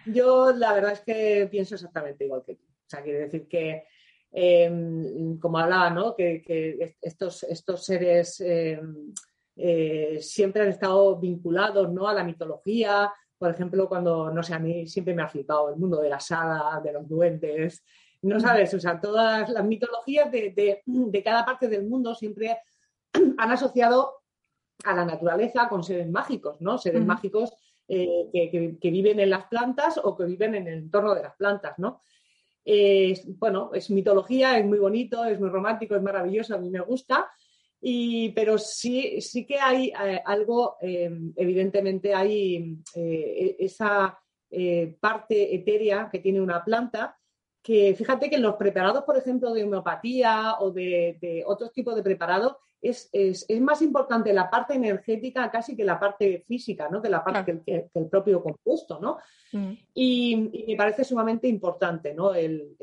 [0.06, 2.64] Yo la verdad es que pienso exactamente igual que tú.
[2.64, 3.84] O sea, quiere decir que,
[4.32, 6.14] em, como hablaba, ¿no?
[6.16, 9.12] que, estos, estos seres em,
[9.56, 12.08] eh, siempre han estado vinculados ¿no?
[12.08, 13.12] a la mitología.
[13.38, 16.30] Por ejemplo, cuando, no sé, a mí siempre me ha flipado el mundo de las
[16.30, 17.84] hadas, de los duendes.
[18.22, 20.82] No sabes, o sea, todas las mitologías de,
[21.24, 22.58] cada parte del mundo siempre
[23.12, 24.20] han asociado
[24.84, 26.76] a la naturaleza con seres mágicos, ¿no?
[26.76, 27.52] Seres mágicos
[27.92, 31.78] eh, que, viven en las plantas o que viven en el entorno de las plantas,
[31.78, 32.00] ¿no?
[33.38, 37.28] bueno, es mitología, es muy bonito, es muy romántico, es maravilloso, a mí me gusta,
[38.32, 44.16] pero sí, sí que hay eh, algo, em, evidentemente hay eh, esa
[45.00, 47.16] parte etérea que tiene una planta
[47.62, 51.94] que fíjate que en los preparados, por ejemplo, de homeopatía o de, de otros tipos
[51.94, 57.02] de preparados, es, más importante la parte energética casi que la parte física, ¿no?
[57.02, 59.18] Que la parte que, el propio compuesto, ¿no?
[59.52, 59.72] Mm.
[59.94, 62.34] Y, me parece sumamente importante, ¿no?
[62.34, 62.76] El,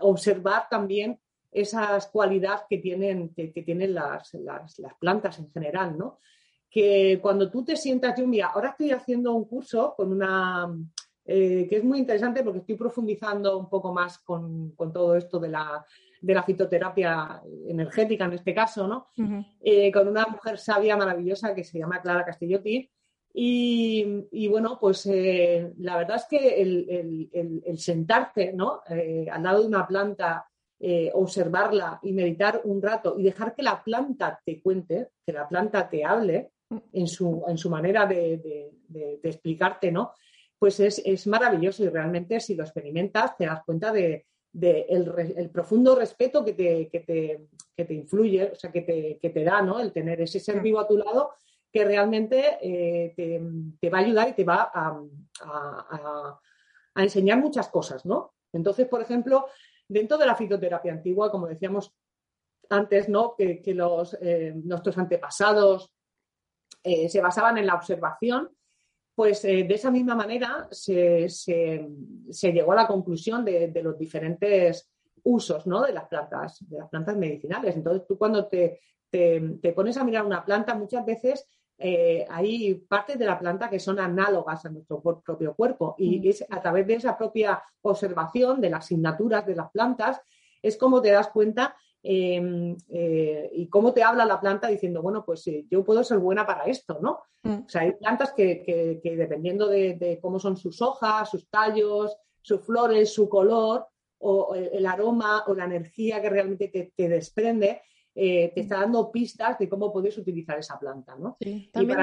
[0.00, 1.18] observar también
[1.52, 4.32] esas cualidades que tienen, que, tienen las,
[4.98, 6.18] plantas en general, ¿no?
[6.68, 10.72] Que cuando tú te sientas, yo mira, ahora estoy haciendo un curso con una
[11.24, 15.48] eh, que es muy interesante porque estoy profundizando un poco más con, todo esto de
[15.48, 15.84] la,
[16.44, 19.06] fitoterapia energética en este caso, ¿no?
[19.60, 22.90] Eh, con una mujer sabia maravillosa que se llama Clara Castellotti.
[23.32, 28.80] Y, bueno, pues eh, la verdad es que el, sentarte ¿no?
[28.88, 30.46] al lado de una planta,
[31.12, 35.88] observarla y meditar un rato y dejar que la planta te cuente, que la planta
[35.88, 36.78] te hable mm.
[36.94, 38.72] en su, en su manera de,
[39.22, 40.12] explicarte, ¿no?
[40.60, 46.44] Pues es, maravilloso y realmente si lo experimentas te das cuenta de, el, profundo respeto
[46.44, 47.48] que te, te,
[47.82, 49.80] te, influye, o sea, que te, que te da, ¿no?
[49.80, 51.32] El tener ese ser vivo a tu lado
[51.72, 53.14] que realmente eh,
[53.80, 56.38] te, va a ayudar y te va a,
[56.96, 58.34] enseñar muchas cosas, ¿no?
[58.52, 59.46] Entonces, por ejemplo,
[59.88, 61.94] dentro de la fitoterapia antigua, como decíamos
[62.68, 63.34] antes, ¿no?
[63.34, 65.90] Que, los, eh, nuestros antepasados
[66.82, 68.50] eh, se basaban en la observación,
[69.20, 71.28] pues de esa misma manera se,
[72.40, 74.90] llegó a la conclusión de, los diferentes
[75.24, 75.82] usos ¿no?
[75.82, 77.76] de las plantas, de las plantas medicinales.
[77.76, 78.80] Entonces, tú cuando te,
[79.10, 83.78] te, pones a mirar una planta, muchas veces eh, hay partes de la planta que
[83.78, 86.22] son análogas a nuestro propio cuerpo y mm.
[86.26, 90.18] es a través de esa propia observación de las asignaturas de las plantas
[90.62, 95.24] es como te das cuenta em, eh, y cómo te habla la planta diciendo, bueno,
[95.24, 97.20] pues yo puedo ser buena para esto, ¿no?
[97.42, 97.64] Mm.
[97.66, 103.12] O sea, hay plantas que, dependiendo de, cómo son sus hojas, sus tallos, sus flores,
[103.12, 103.86] su color
[104.18, 107.82] o el, aroma o la energía que realmente te desprende,
[108.12, 111.38] eh, te está dando pistas de cómo puedes utilizar esa planta, ¿no?
[111.72, 111.98] También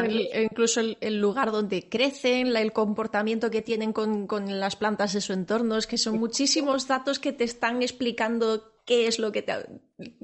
[0.50, 4.26] incluso el, lugar donde crecen, el comportamiento que tienen con,
[4.60, 9.06] las plantas de su entorno, es que son muchísimos datos que te están explicando qué
[9.06, 9.54] es lo que te,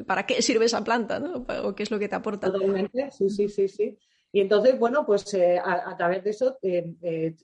[0.08, 1.46] para qué sirve esa planta, ¿no?
[1.64, 2.52] O qué es lo que te aporta.
[2.52, 4.00] Totalmente, sí, sí, sí, sí.
[4.32, 7.36] Y entonces, bueno, pues eh, a, través de eso eh,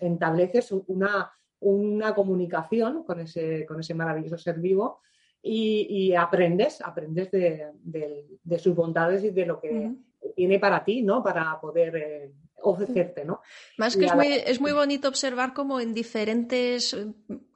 [0.00, 5.00] estableces una, una comunicación con ese, con ese maravilloso ser vivo
[5.42, 9.92] y, aprendes, aprendes de, sus bondades y de lo que
[10.36, 11.22] tiene para ti, ¿no?
[11.22, 13.40] Para poder eh, ofrecerte, ¿no?
[13.78, 17.06] Más que es muy, bonito observar cómo en diferentes eh,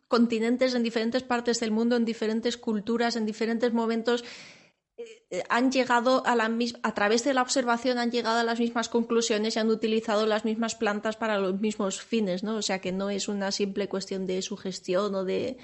[0.09, 4.25] continentes, en diferentes partes del mundo, en diferentes culturas, en diferentes momentos,
[4.97, 6.51] eh, han llegado a la
[6.83, 10.45] a través de la observación han llegado a las mismas conclusiones y han utilizado las
[10.45, 12.57] mismas plantas para los mismos fines, ¿no?
[12.57, 15.59] O sea que no es una simple cuestión de sugestión o de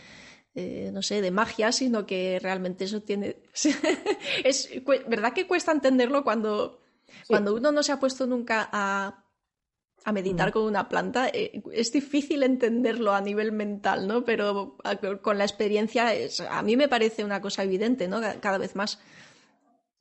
[0.56, 3.36] eh, no sé, de magia, sino que realmente eso tiene...
[4.44, 4.68] es
[5.06, 6.80] verdad que cuesta entenderlo cuando,
[7.28, 9.24] cuando uno no se ha puesto nunca a,
[10.04, 14.24] a meditar con una planta, eh, es difícil entenderlo a nivel mental, ¿no?
[14.24, 14.76] Pero
[15.22, 16.12] con la experiencia
[16.48, 18.20] a mí me parece una cosa evidente, ¿no?
[18.40, 19.00] Cada vez más.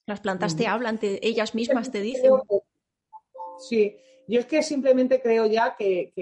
[0.05, 2.31] Las plantas te hablan, ellas mismas te dicen.
[3.59, 3.95] Sí,
[4.27, 6.13] yo es que simplemente creo ya que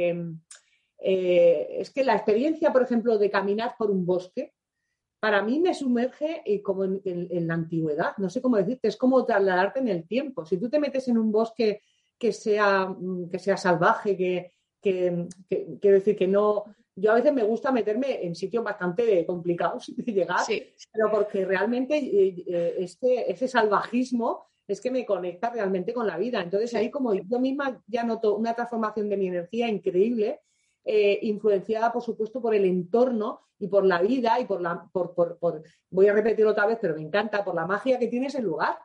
[0.99, 4.53] eh, es que la experiencia, por ejemplo, de caminar por un bosque,
[5.19, 8.17] para mí me sumerge eh, como en, la antigüedad.
[8.17, 10.45] No sé cómo decirte, es como trasladarte en el tiempo.
[10.45, 11.81] Si tú te metes en un bosque
[12.17, 16.63] que sea, mm, que sea salvaje, que, quiero decir que no.
[16.95, 20.39] Yo a veces me gusta meterme en sitios bastante complicados de llegar,
[20.91, 26.41] pero porque realmente eh, este, ese salvajismo es que me conecta realmente con la vida.
[26.41, 30.41] Entonces ahí como yo misma ya noto una transformación de mi energía increíble
[30.89, 35.13] eh, influenciada, por supuesto, por el entorno y por la vida y por la, por,
[35.13, 38.41] por, voy a repetirlo otra vez, pero me encanta, por la magia que tiene ese
[38.41, 38.77] lugar.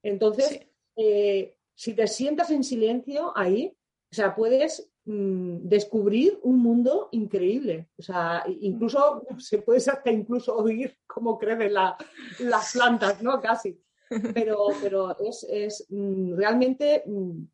[0.00, 0.60] Entonces,
[0.94, 3.76] eh, si te sientas en silencio ahí,
[4.10, 7.88] o sea, puedes mm, descubrir un mundo increíble.
[7.98, 13.40] O sea, incluso se puede hasta incluso oír cómo crecen las plantas, ¿no?
[13.40, 13.80] Casi.
[14.34, 17.44] Pero, pero es, es mm, realmente mm,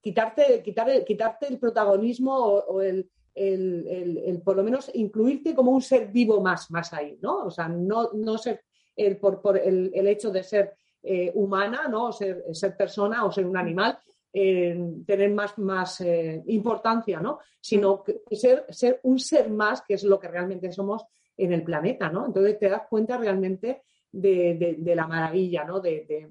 [0.00, 6.08] quitarte, quitar, quitarte el protagonismo o el, el, por lo menos incluirte como un ser
[6.08, 7.46] vivo más, más ahí, ¿no?
[7.46, 8.62] O sea, no, no ser
[8.96, 12.06] el, por, por el, hecho de ser eh, humana, ¿no?
[12.06, 13.98] O ser, ser, persona o ser un animal,
[14.32, 17.40] eh, tener más, más eh, importancia, ¿no?
[17.60, 21.04] Sino que ser, ser un ser más, que es lo que realmente somos
[21.36, 22.26] en el planeta, ¿no?
[22.26, 25.80] Entonces te das cuenta realmente de, la maravilla, ¿no?
[25.80, 26.30] De,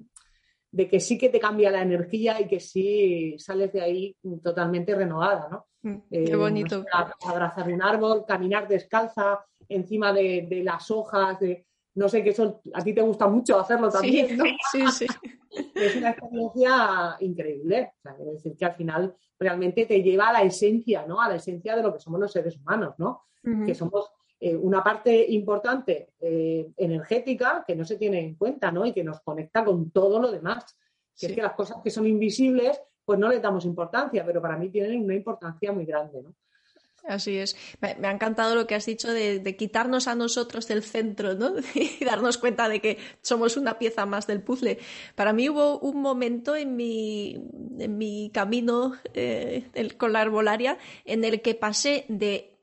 [0.70, 4.94] de, que sí que te cambia la energía y que sí sales de ahí totalmente
[4.94, 5.66] renovada, ¿no?
[5.82, 6.84] Mm, qué bonito.
[7.26, 12.82] abrazar un árbol, caminar descalza encima de, las hojas, de, no sé, que eso a
[12.82, 14.44] ti te gusta mucho hacerlo también, sí, ¿no?
[14.72, 15.06] Sí, sí.
[15.74, 17.92] es una experiencia increíble.
[17.98, 21.20] O sea, decir que al final realmente te lleva a la esencia, ¿no?
[21.20, 23.22] A la esencia de lo que somos los seres humanos, ¿no?
[23.66, 28.86] Que somos eh, una parte importante eh, energética que no se tiene en cuenta, ¿no?
[28.86, 30.78] Y que nos conecta con todo lo demás.
[31.18, 34.56] Que es que las cosas que son invisibles pues no le damos importancia, pero para
[34.56, 36.34] mí tienen una importancia muy grande, ¿no?
[37.04, 37.56] Así es.
[37.80, 41.54] Me, ha encantado lo que has dicho de, quitarnos a nosotros del centro, ¿no?
[41.74, 44.78] Y darnos cuenta de que somos una pieza más del puzzle.
[45.14, 47.42] Para mí hubo un momento en mi,
[47.78, 52.58] en mi camino eh, con la arbolaria en el que pasé de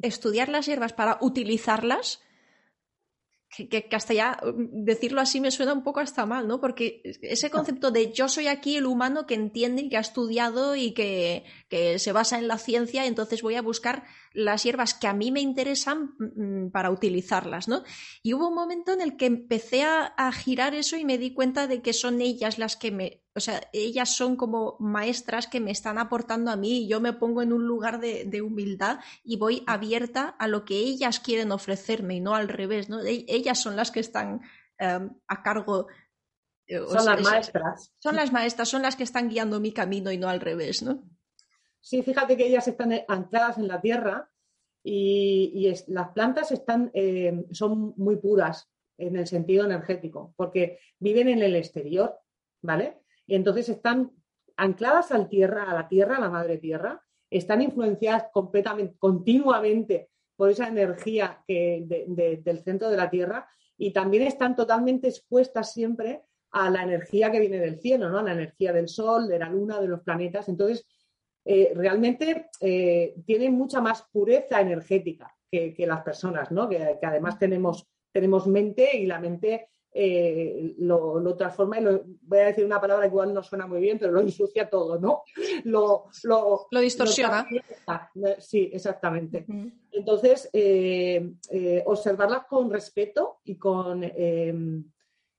[0.00, 2.20] estudiar las hierbas para utilizarlas
[3.56, 6.60] que, hasta ya mm, decirlo así me suena un poco hasta mal, ¿no?
[6.60, 10.76] Porque ese concepto de yo soy aquí el humano que entiende y que ha estudiado
[10.76, 11.44] y que,
[11.98, 14.04] se basa en la ciencia, entonces voy a buscar
[14.38, 17.82] las hierbas que a mí me interesan mm, para utilizarlas, ¿no?
[18.22, 21.66] Y hubo un momento en el que empecé a, girar eso y me di cuenta
[21.66, 25.72] de que son ellas las que me, o sea, ellas son como maestras que me
[25.72, 29.64] están aportando a mí y yo me pongo en un lugar de, humildad y voy
[29.66, 33.00] abierta a lo que ellas quieren ofrecerme y no al revés, ¿no?
[33.00, 34.42] E, ellas son las que están
[34.78, 35.88] em, a cargo
[36.68, 37.92] eh, son las maestras.
[37.98, 41.02] Son las maestras, son las que están guiando mi camino y no al revés, ¿no?
[41.80, 44.30] Sí, fíjate que ellas están ancladas en la tierra
[44.82, 51.42] y, las plantas están, eh, son muy puras en el sentido energético, porque viven en
[51.42, 52.18] el exterior,
[52.62, 52.98] ¿vale?
[53.26, 54.12] Y entonces están
[54.56, 60.50] ancladas al tierra, a la tierra, a la madre tierra, están influenciadas completamente, continuamente por
[60.50, 66.70] esa energía que, del centro de la tierra y también están totalmente expuestas siempre a
[66.70, 68.18] la energía que viene del cielo, ¿no?
[68.18, 70.48] A la energía del sol, de la luna, de los planetas.
[70.48, 70.86] Entonces,
[71.50, 76.68] eh, realmente eh, tienen mucha más pureza energética que, las personas, ¿no?
[76.68, 82.46] Que, además tenemos, tenemos mente y la mente eh, lo, transforma y lo, voy a
[82.48, 85.22] decir una palabra que igual no suena muy bien, pero lo ensucia todo, ¿no?
[85.64, 87.46] Lo, lo, distorsiona.
[88.38, 89.46] sí, exactamente.
[89.90, 90.50] Entonces,
[91.86, 94.04] observarlas con respeto y con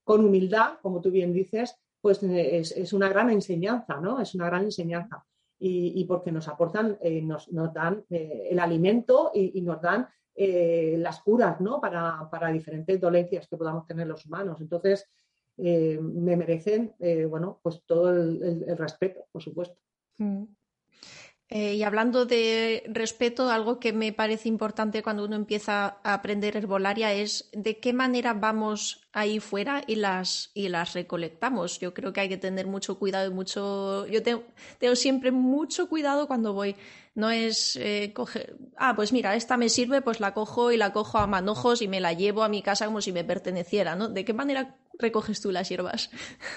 [0.03, 4.19] con humildad, como tú bien dices, pues es, una gran enseñanza, ¿no?
[4.19, 5.23] Es una gran enseñanza.
[5.61, 11.59] Y, porque nos aportan, eh, nos, dan eh, el alimento y, nos dan las curas,
[11.59, 11.81] ¿no?
[11.81, 14.61] Para, diferentes dolencias que podamos tener los humanos.
[14.61, 15.05] Entonces,
[15.57, 16.95] me merecen,
[17.29, 19.81] bueno, pues todo el, respeto, por supuesto.
[20.17, 20.45] Mm.
[21.51, 26.55] Eh, y hablando de respeto, algo que me parece importante cuando uno empieza a aprender
[26.55, 31.79] herbolaria es de qué manera vamos ahí fuera y las, y las recolectamos.
[31.79, 34.05] Yo creo que hay que tener mucho cuidado y mucho.
[34.05, 34.43] Yo tengo,
[34.95, 36.75] siempre mucho cuidado cuando voy.
[37.15, 38.55] No es eh, coger.
[38.77, 41.87] Ah, pues mira, esta me sirve, pues la cojo y la cojo a manojos y
[41.87, 44.07] me la llevo a mi casa como si me perteneciera, ¿no?
[44.07, 46.11] ¿De qué manera recoges tú las hierbas?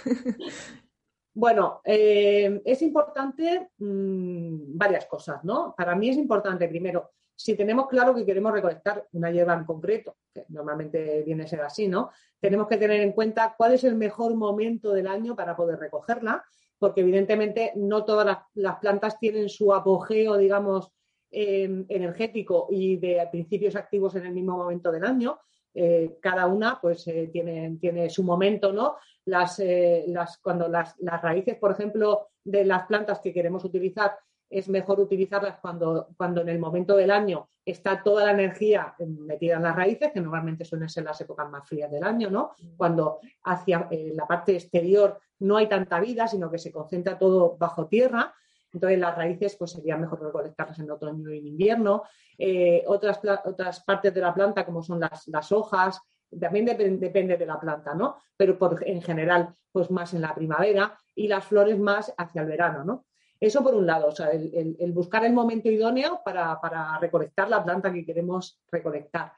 [1.34, 5.74] Bueno, eh, es importante mm, varias cosas, ¿no?
[5.76, 10.16] Para mí es importante, primero, si tenemos claro que queremos recolectar una hierba en concreto,
[10.32, 12.10] que normalmente viene a ser así, ¿no?
[12.38, 16.44] Tenemos que tener en cuenta cuál es el mejor momento del año para poder recogerla,
[16.78, 20.92] porque evidentemente no todas las, plantas tienen su apogeo, digamos,
[21.30, 25.38] em, energético y de principios activos en el mismo momento del año.
[25.74, 28.96] Eh, cada una pues eh, tiene, tiene, su momento, ¿no?
[29.24, 34.16] Las, eh, las, cuando las, las, raíces, por ejemplo, de las plantas que queremos utilizar,
[34.50, 39.56] es mejor utilizarlas cuando, cuando en el momento del año está toda la energía metida
[39.56, 42.52] en las raíces, que normalmente suelen ser las épocas más frías del año, ¿no?
[42.76, 47.86] Cuando hacia la parte exterior no hay tanta vida, sino que se concentra todo bajo
[47.86, 48.34] tierra.
[48.72, 52.04] Entonces las raíces pues sería mejor recolectarlas en otoño y en invierno.
[52.38, 56.00] Eh, otras, otras partes de la planta, como son las, hojas,
[56.40, 58.16] también depende de la planta, ¿no?
[58.36, 62.84] Pero en general, pues más en la primavera y las flores más hacia el verano,
[62.84, 63.06] ¿no?
[63.40, 67.92] Eso por un lado, o sea, el, buscar el momento idóneo para, recolectar la planta
[67.92, 69.32] que queremos recolectar.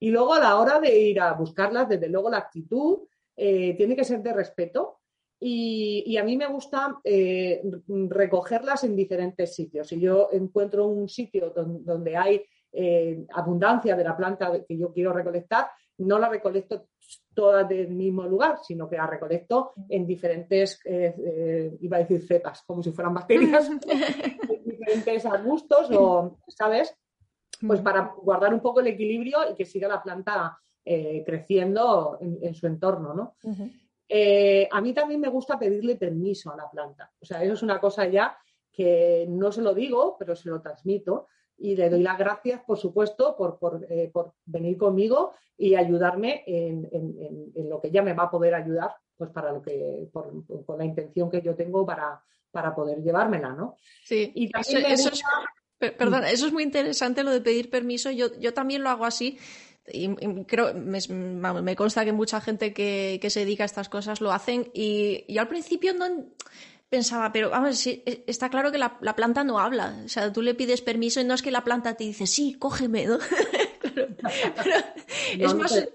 [0.00, 3.00] Y luego a la hora de ir a buscarlas, desde luego la actitud
[3.36, 5.02] eh, tiene que ser de respeto,
[5.44, 7.60] y, a mí me gusta eh,
[8.08, 9.88] recogerlas en diferentes sitios.
[9.88, 15.12] Si yo encuentro un sitio donde, hay eh, abundancia de la planta que yo quiero
[15.12, 15.66] recolectar,
[16.04, 16.86] no la recolecto
[17.34, 22.62] todas del mismo lugar, sino que la recolecto en diferentes, eh, iba a decir cepas,
[22.66, 23.80] como si fueran bacterias, en
[24.64, 26.94] diferentes arbustos o, ¿sabes?
[27.66, 32.66] Pues para guardar un poco el equilibrio y que siga la planta creciendo en, su
[32.66, 33.36] entorno, ¿no?
[34.14, 37.10] Eh, a mí también me gusta pedirle permiso a la planta.
[37.18, 38.36] O sea, eso es una cosa ya
[38.70, 41.28] que no se lo digo, pero se lo transmito.
[41.62, 44.10] Y le doy las gracias, por supuesto, por, eh,
[44.46, 46.88] venir conmigo y ayudarme en,
[47.68, 50.32] lo que ella me va a poder ayudar, pues para lo que, por,
[50.66, 52.20] con la intención que yo tengo para,
[52.50, 53.76] para poder llevármela, ¿no?
[54.04, 55.22] Sí, y eso, es,
[55.78, 58.10] perdón, eso es muy interesante lo de pedir permiso.
[58.10, 59.38] Yo, yo también lo hago así
[59.86, 64.70] y, creo, me, consta que mucha gente que, se dedica a estas cosas lo hacen
[64.72, 66.06] y yo al principio no
[66.92, 70.54] pensaba, pero vamos, e, está claro que la, planta no habla, o sea, tú le
[70.54, 73.18] pides permiso y no es que la planta te dice, sí, cógeme, ¿no?
[75.38, 75.88] es más...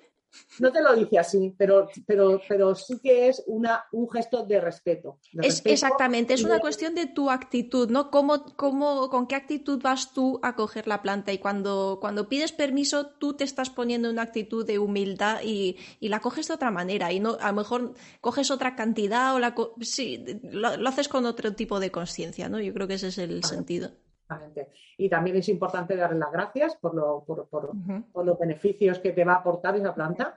[0.59, 4.59] No te lo dice así, pero, pero, pero sí que es una, un gesto de
[4.59, 5.19] respeto.
[5.41, 8.09] es, exactamente, es una cuestión de tu actitud, ¿no?
[8.11, 11.31] ¿Cómo, cómo, ¿Con qué actitud vas tú a coger la planta?
[11.31, 16.09] Y cuando, cuando pides permiso, tú te estás poniendo una actitud de humildad y, y
[16.09, 17.11] la coges de otra manera.
[17.11, 21.53] Y no, a lo mejor coges otra cantidad o la sí, lo, haces con otro
[21.53, 22.59] tipo de conciencia, ¿no?
[22.59, 23.91] Yo creo que ese es el sentido.
[24.27, 24.71] Exactamente.
[24.97, 29.23] Y también es importante darle las gracias por, lo, por, por, los beneficios que te
[29.23, 30.35] va a aportar esa planta.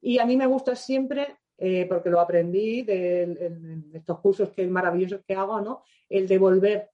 [0.00, 4.66] Y a mí me gusta siempre, eh, porque lo aprendí de, en estos cursos que
[4.68, 5.82] maravillosos que hago, ¿no?
[6.08, 6.90] El devolver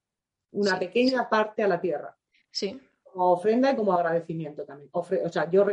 [0.53, 2.17] una pequeña parte a la tierra.
[2.51, 2.81] Sí.
[3.03, 4.89] Como ofrenda y como agradecimiento también.
[4.93, 5.67] o sea, yo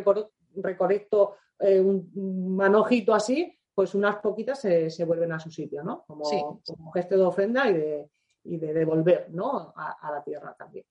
[0.56, 6.04] recolecto eh, un manojito así, pues unas poquitas se, vuelven a su sitio, ¿no?
[6.06, 6.62] Como,
[6.94, 8.10] gesto de ofrenda y de,
[8.46, 9.74] y de devolver, ¿no?
[9.76, 10.86] A, la tierra también.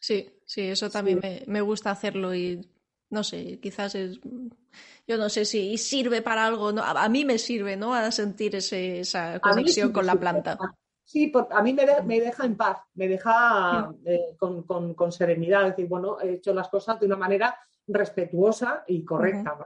[0.00, 2.68] Sí, sí, eso también Me, gusta hacerlo y
[3.10, 4.20] no sé, quizás es,
[5.06, 6.82] yo no sé si sirve para algo, ¿no?
[6.82, 7.94] a, mí me sirve, ¿no?
[7.94, 10.58] A sentir esa conexión con la planta.
[11.04, 11.84] Sí, a mí me,
[12.20, 16.98] deja en paz, me deja eh, con, serenidad, es decir, bueno, he hecho las cosas
[17.00, 17.54] de una manera
[17.86, 19.58] respetuosa y correcta.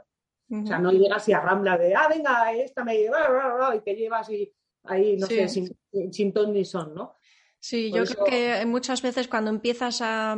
[0.51, 3.95] O sea, no llegas y a rambla de, ah, venga, esta me lleva, y te
[3.95, 4.53] llevas y
[4.85, 5.71] ahí, no sé, sin,
[6.13, 7.16] sin ton ni son, ¿no?
[7.69, 10.37] Sí, yo creo que muchas veces cuando empiezas a,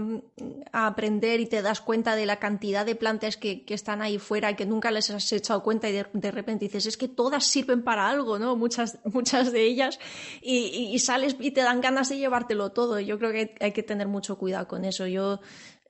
[0.73, 4.55] aprender y te das cuenta de la cantidad de plantas que, están ahí fuera y
[4.55, 8.09] que nunca les has echado cuenta y de, repente dices, es que todas sirven para
[8.09, 8.57] algo, ¿no?
[8.57, 9.99] Muchas, muchas de ellas
[10.41, 12.99] y, y, sales y te dan ganas de llevártelo todo.
[12.99, 15.07] Yo creo que hay que tener mucho cuidado con eso.
[15.07, 15.41] Yo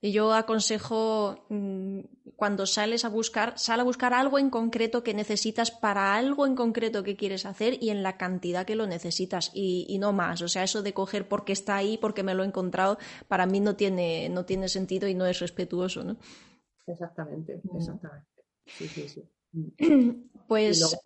[0.01, 1.99] yo aconsejo mm,
[2.35, 6.55] cuando sales a buscar, sal a buscar algo en concreto que necesitas para algo en
[6.55, 10.41] concreto que quieres hacer y en la cantidad que lo necesitas y, no más.
[10.41, 12.97] O sea, eso de coger porque está ahí, porque me lo he encontrado,
[13.27, 16.15] para mí no tiene, no tiene sentido y no es respetuoso, ¿no?
[16.87, 18.27] Exactamente, exactamente.
[18.65, 19.23] Sí, sí, sí.
[20.47, 20.99] Pues...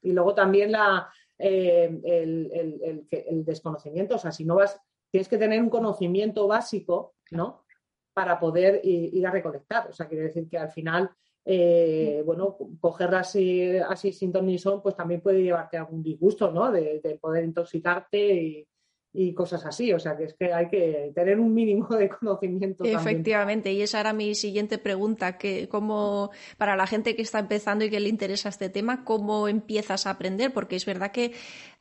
[0.00, 5.36] Y luego, también la, eh, el, el desconocimiento, o sea, si no vas, tienes que
[5.36, 7.64] tener un conocimiento básico, ¿no?
[8.12, 9.88] Para poder ir, a recolectar.
[9.88, 11.10] O sea, quiere decir que al final,
[11.44, 16.50] eh, bueno, cogerla así, así sin ton ni son, pues también puede llevarte algún disgusto,
[16.50, 16.70] ¿no?
[16.70, 18.68] De, de poder intoxicarte y,
[19.12, 19.92] y cosas así.
[19.92, 22.84] O sea, que es que hay que tener un mínimo de conocimiento.
[22.84, 27.84] Efectivamente, y esa era mi siguiente pregunta, que cómo, para la gente que está empezando
[27.84, 30.52] y que le interesa este tema, ¿cómo empiezas a aprender?
[30.52, 31.32] Porque es verdad que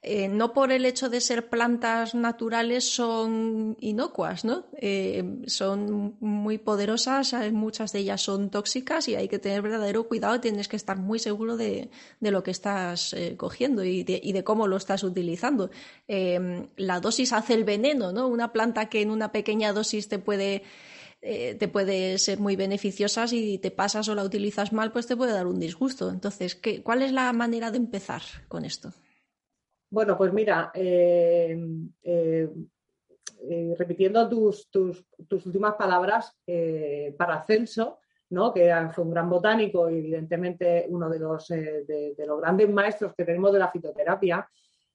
[0.01, 4.65] eh, no por el hecho de ser plantas naturales son inocuas, ¿no?
[4.77, 10.39] Eh, son muy poderosas, muchas de ellas son tóxicas y hay que tener verdadero cuidado,
[10.39, 11.89] tienes que estar muy seguro de,
[12.21, 15.69] lo que estás eh, cogiendo y de, y de, cómo lo estás utilizando.
[16.07, 18.27] la dosis hace el veneno, ¿no?
[18.27, 20.63] Una planta que en una pequeña dosis te puede,
[21.21, 25.33] te puede ser muy beneficiosa, si te pasas o la utilizas mal, pues te puede
[25.33, 26.09] dar un disgusto.
[26.09, 28.93] Entonces, ¿qué, ¿cuál es la manera de empezar con esto?
[29.91, 31.57] Bueno, pues mira, eh,
[32.03, 32.49] eh,
[33.77, 36.35] repitiendo tus, tus, últimas palabras,
[37.17, 38.53] para Celso, ¿no?
[38.53, 43.25] que fue un gran botánico y evidentemente uno de los, de los grandes maestros que
[43.25, 44.47] tenemos de la fitoterapia,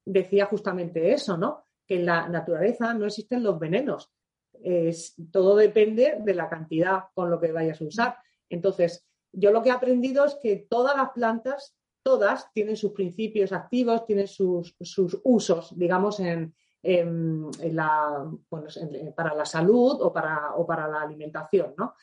[0.04, 1.64] decía justamente eso, ¿no?
[1.86, 4.12] que en la naturaleza no existen los venenos.
[5.32, 8.18] todo depende de la cantidad con lo que vayas a usar.
[8.48, 13.52] Entonces, yo lo que he aprendido es que todas las plantas, todas, tienen sus principios
[13.52, 14.76] activos, tienen sus,
[15.24, 16.54] usos, digamos, en,
[19.16, 21.94] para la salud o para, o para la alimentación, ¿no?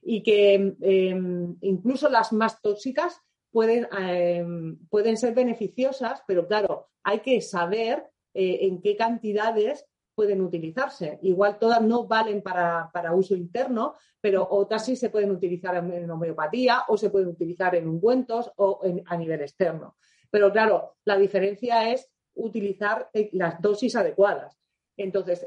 [0.00, 7.18] Y que em, incluso las más tóxicas pueden, em, pueden ser beneficiosas, pero claro, hay
[7.20, 9.87] que saber eh, en qué cantidades
[10.18, 11.20] pueden utilizarse.
[11.22, 16.82] Igual todas no valen para, uso interno, pero otras sí se pueden utilizar en, homeopatía
[16.88, 19.96] o se pueden utilizar en ungüentos o a nivel externo.
[20.28, 24.58] Pero claro, la diferencia es utilizar eh, las dosis adecuadas.
[24.96, 25.46] Entonces,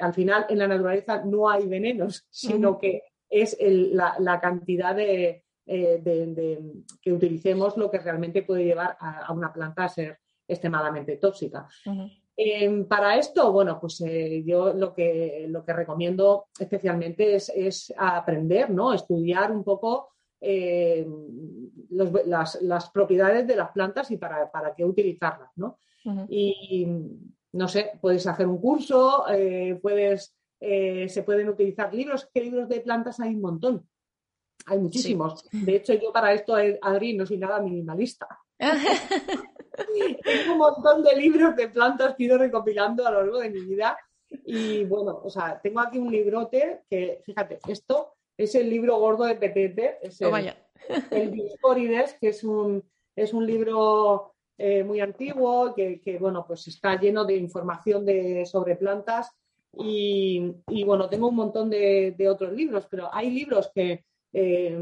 [0.00, 6.62] al final en la naturaleza no hay venenos, sino que es la, cantidad eh, de,
[7.00, 10.18] que utilicemos lo que realmente puede llevar a una planta a ser
[10.48, 11.68] extremadamente tóxica.
[12.38, 18.68] Em, para esto, bueno, pues eh, yo lo que, lo que recomiendo especialmente es, aprender,
[18.68, 18.92] ¿no?
[18.92, 25.78] Estudiar un poco em, las, propiedades de las plantas y para, qué utilizarlas, ¿no?
[26.28, 26.86] Y
[27.52, 32.68] no sé, puedes hacer un curso, eh, puedes, eh, se pueden utilizar libros, ¿qué libros
[32.68, 33.88] de plantas hay un montón?
[34.66, 35.48] Hay muchísimos.
[35.50, 38.28] De hecho, yo para esto, Adri, no soy nada minimalista.
[40.24, 43.50] Tengo un montón de libros de plantas que he ido recopilando a lo largo de
[43.50, 43.98] mi vida.
[44.44, 49.24] Y bueno, o sea, tengo aquí un librote que, fíjate, esto es el libro gordo
[49.24, 50.28] de Petete, es el,
[51.62, 52.82] oh, que es un,
[53.14, 58.76] es un libro eh, muy antiguo que, bueno, pues está lleno de información de, sobre
[58.76, 59.30] plantas.
[59.78, 60.54] Y,
[60.84, 64.04] bueno, tengo un montón de, otros libros, pero hay libros que
[64.38, 64.76] eh,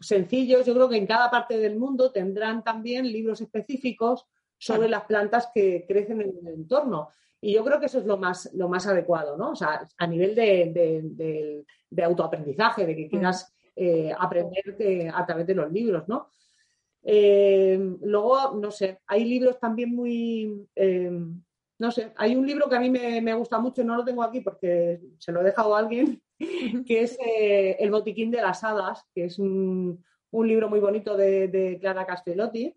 [0.00, 0.64] sencillos.
[0.64, 4.26] Yo creo que en cada parte del mundo tendrán también libros específicos
[4.58, 7.08] sobre las plantas que crecen en el entorno.
[7.40, 9.50] Y yo creo que eso es lo más, lo más adecuado, ¿no?
[9.50, 11.64] O sea, a nivel de,
[12.00, 16.28] autoaprendizaje, de que quieras eh, aprender a través de los libros, ¿no?
[17.02, 21.10] Eh, luego, no sé, hay libros también muy, eh,
[21.82, 24.40] no sé, hay un libro que a mí me, gusta mucho, no lo tengo aquí
[24.40, 26.22] porque se lo he dejado a alguien,
[26.86, 32.06] que es El botiquín de las hadas, que es un, libro muy bonito de, Clara
[32.06, 32.72] Castellotti.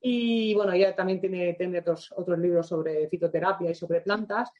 [0.00, 4.52] Y bueno, ella también tiene, tiene otros, otros libros sobre fitoterapia y sobre plantas.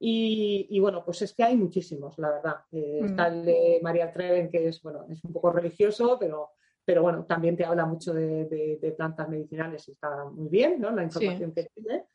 [0.00, 2.56] Y, bueno, pues es que hay muchísimos, la verdad.
[2.72, 6.52] Eh, está el de María Treven, que es, bueno, es un poco religioso, pero,
[6.82, 10.90] pero bueno, también te habla mucho de, plantas medicinales y está muy bien, ¿no?
[10.92, 12.06] La información que tiene.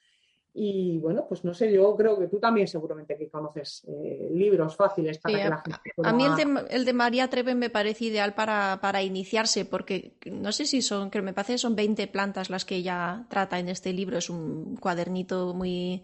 [0.55, 4.75] Y bueno, pues no sé, yo creo que tú también seguramente que conoces eh, libros
[4.75, 8.05] fáciles para que la gente A mí el de, el de, María Treven me parece
[8.05, 12.05] ideal para, para, iniciarse, porque no sé si son, que me parece que son 20
[12.07, 14.19] plantas las que ella trata en este libro.
[14.19, 16.03] Es un cuadernito muy,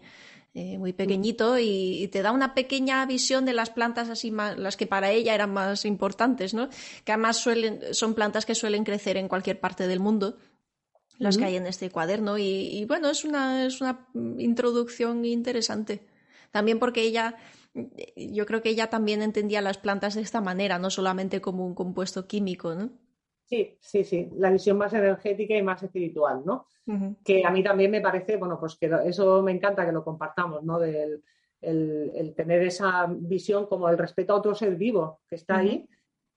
[0.52, 4.88] eh, muy pequeñito y, te da una pequeña visión de las plantas así las que
[4.88, 6.68] para ella eran más importantes, ¿no?
[7.04, 10.38] Que además suelen, son plantas que suelen crecer en cualquier parte del mundo
[11.20, 12.36] las que hay en este cuaderno.
[12.38, 14.08] Y, bueno, es una, es una
[14.38, 16.06] introducción interesante.
[16.50, 17.36] También porque ella,
[18.16, 21.74] yo creo que ella también entendía las plantas de esta manera, no solamente como un
[21.74, 22.90] compuesto químico, ¿no?
[23.44, 26.66] Sí, sí, sí, la visión más energética y más espiritual, ¿no?
[27.24, 30.64] Que a mí también me parece, bueno, pues que eso me encanta que lo compartamos,
[30.64, 30.80] ¿no?
[30.80, 31.22] Del
[31.60, 35.88] el, tener esa visión como el respeto a otro ser vivo que está ahí,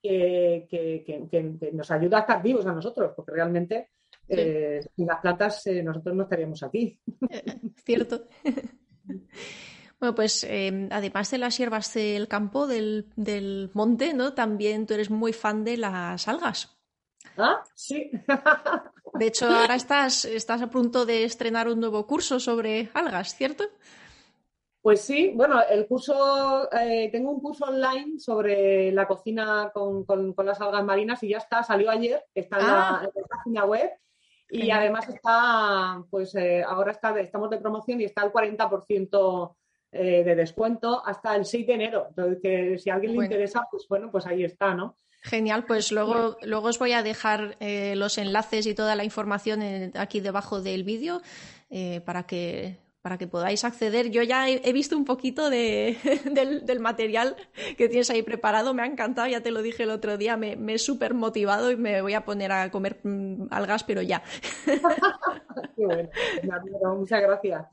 [0.02, 3.90] que, que, nos ayuda a estar vivos a nosotros, porque realmente
[4.28, 7.00] eh, sin las plantas eh, nosotros no estaríamos aquí.
[7.30, 7.44] Eh,
[7.84, 8.28] cierto.
[10.00, 14.34] Bueno, pues además de las hierbas del campo, del, del, monte, ¿no?
[14.34, 16.78] También tú eres muy fan de las algas.
[17.38, 18.12] Ah, sí.
[19.14, 23.64] de hecho, ahora estás, estás a punto de estrenar un nuevo curso sobre algas, ¿cierto?
[24.82, 26.68] Pues sí, bueno, el curso,
[27.10, 30.06] tengo un curso online sobre la cocina con,
[30.44, 33.10] las algas marinas y ya está, salió ayer, está en, la, ah.
[33.30, 33.90] página web
[34.54, 39.56] y además está, pues eh, ahora está, estamos de promoción y está al 40%
[39.92, 42.06] eh, de descuento hasta el 6 de enero.
[42.10, 44.96] Entonces, que si a alguien le interesa, pues bueno, pues ahí está, ¿no?
[45.24, 49.92] Genial, pues luego, luego os voy a dejar eh, los enlaces y toda la información
[49.96, 51.22] aquí debajo del vídeo
[52.06, 54.10] para que para que podáis acceder.
[54.12, 55.98] Yo ya he, visto un poquito de,
[56.66, 57.36] del, material
[57.78, 60.56] que tienes ahí preparado, me ha encantado, ya te lo dije el otro día, me,
[60.74, 64.24] he súper motivado y me voy a poner a comer mm, algas, pero ya.
[65.76, 67.68] Qué bueno, muchas gracias.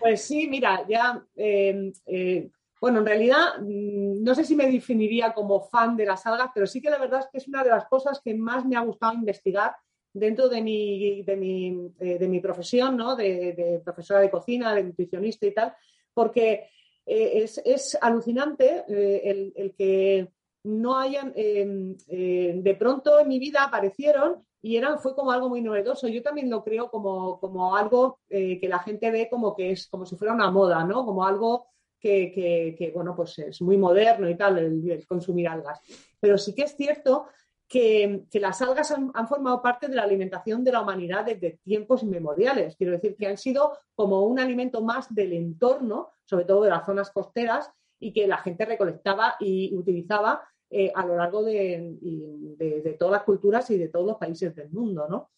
[0.00, 5.32] Pues sí, mira, ya, eh, eh, bueno, en realidad mm, no sé si me definiría
[5.32, 7.70] como fan de las algas, pero sí que la verdad es que es una de
[7.70, 9.76] las cosas que más me ha gustado investigar
[10.12, 13.16] dentro de mi, de mi, eh, de mi profesión, ¿no?
[13.16, 15.74] De, profesora de cocina, de nutricionista y tal,
[16.12, 16.68] porque
[17.06, 20.28] eh, es, alucinante eh, el, que
[20.64, 26.06] no hayan, de pronto en mi vida aparecieron y eran, fue como algo muy novedoso.
[26.06, 30.04] Yo también lo creo como, como algo que la gente ve como que es como
[30.04, 31.06] si fuera una moda, ¿no?
[31.06, 35.80] Como algo que, que, bueno, pues es muy moderno y tal, el consumir algas.
[36.20, 37.28] Pero sí que es cierto
[37.70, 42.74] que, las algas han, formado parte de la alimentación de la humanidad desde tiempos inmemoriales.
[42.74, 46.84] Quiero decir que han sido como un alimento más del entorno, sobre todo de las
[46.84, 53.12] zonas costeras, y que la gente recolectaba y utilizaba eh, a lo largo de, todas
[53.12, 55.06] las culturas y de todos los países del mundo.
[55.08, 55.30] ¿no?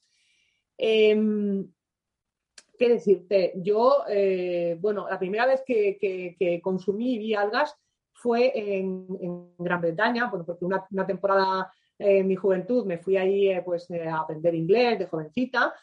[0.78, 1.70] Em,
[2.78, 3.53] ¿Qué decirte?
[3.57, 7.76] Yo, eh, bueno, la primera vez que, consumí y vi algas
[8.14, 11.70] fue en, Gran Bretaña, porque una, una temporada
[12.03, 15.74] en mi juventud me fui ahí eh, pues, eh, a aprender inglés de jovencita.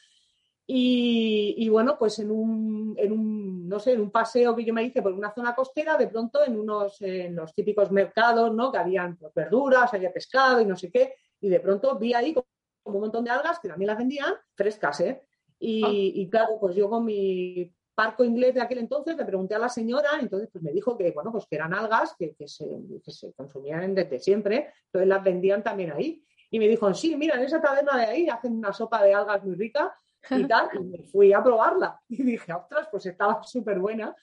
[0.71, 4.83] Y, bueno, pues en un, en un, no sé, en un paseo que yo me
[4.83, 8.71] hice por una zona costera, de pronto en unos, en los típicos mercados, ¿no?
[8.71, 12.35] Que habían pues, verduras, había pescado y no sé qué, y de pronto vi ahí
[12.35, 15.23] como un montón de algas que también las vendían frescas, ¿eh?
[15.57, 15.89] Y, ah.
[15.91, 19.67] y claro, pues yo con mi parco inglés de aquel entonces, le pregunté a la
[19.67, 24.71] señora, entonces pues me dijo que, bueno, pues eran algas que, se, consumían desde siempre,
[24.85, 26.23] entonces las vendían también ahí.
[26.49, 29.43] Y me dijo, sí, mira, en esa taberna de ahí hacen una sopa de algas
[29.43, 29.93] muy rica
[30.29, 31.99] y tal, y me fui a probarla.
[32.07, 34.15] Y dije, ostras, pues estaba súper buena.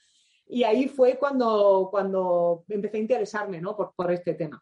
[0.47, 3.77] Y ahí fue cuando, cuando empecé a interesarme, ¿no?
[3.77, 4.59] Por, por este tema.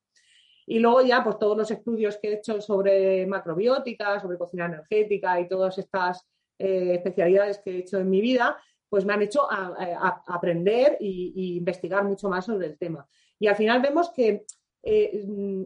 [0.66, 5.39] Y luego ya, pues todos los estudios que he hecho sobre macrobiótica, sobre cocina energética
[5.39, 6.28] y todas estas
[6.59, 8.57] eh, especialidades que he hecho en mi vida,
[8.89, 13.07] pues me han hecho aprender e investigar mucho más sobre el tema.
[13.39, 14.45] Y al final vemos que
[14.88, 15.63] eh, mm,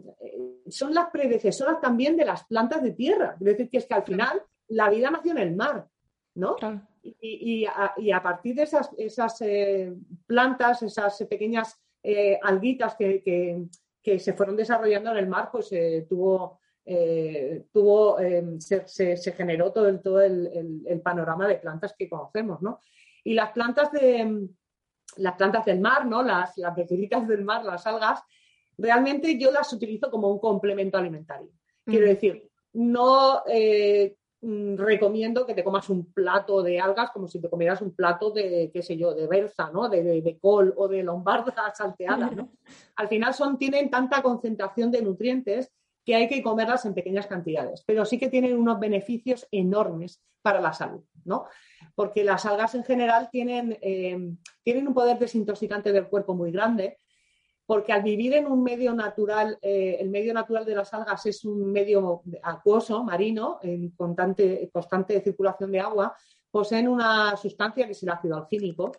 [0.69, 3.35] son las predecesoras también de las plantas de tierra.
[3.37, 5.87] Es decir, que es que al final la vida nació en el mar,
[6.35, 6.55] ¿no?
[7.01, 9.93] y, a, partir de esas, esas eh,
[10.25, 13.67] plantas, esas pequeñas eh, alguitas que,
[14.17, 15.69] se fueron desarrollando en el mar, pues
[16.07, 16.59] tuvo,
[17.71, 18.17] tuvo
[18.57, 22.79] se, se, generó todo, el, todo el, panorama de plantas que conocemos, ¿no?
[23.29, 24.49] Y las plantas de
[25.17, 26.23] las plantas del mar, ¿no?
[26.23, 28.23] Las, las del mar, las algas,
[28.75, 31.51] realmente yo las utilizo como un complemento alimentario.
[31.85, 37.39] Quiero decir, no eh, mm, recomiendo que te comas un plato de algas como si
[37.39, 39.89] te comieras un plato de, qué sé yo, de berza, ¿no?
[39.89, 42.53] De, col o de lombarda salteada, ¿no?
[42.95, 45.71] Al final son, tienen tanta concentración de nutrientes
[46.05, 50.61] que hay que comerlas en pequeñas cantidades, pero sí que tienen unos beneficios enormes para
[50.61, 51.45] la salud, ¿no?
[51.95, 54.17] Porque las algas en general tienen, eh,
[54.63, 56.97] tienen un poder desintoxicante del cuerpo muy grande
[57.69, 61.45] porque al vivir en un medio natural, eh, el medio natural de las algas es
[61.45, 66.15] un medio acuoso, marino, en constante, constante circulación de agua,
[66.49, 68.91] poseen una sustancia que es el ácido algínico,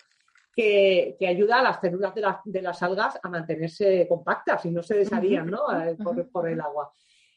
[0.54, 5.48] que, ayuda a las células de, las algas a mantenerse compactas y no se desharían
[5.48, 5.96] eh,
[6.32, 6.92] por, el agua.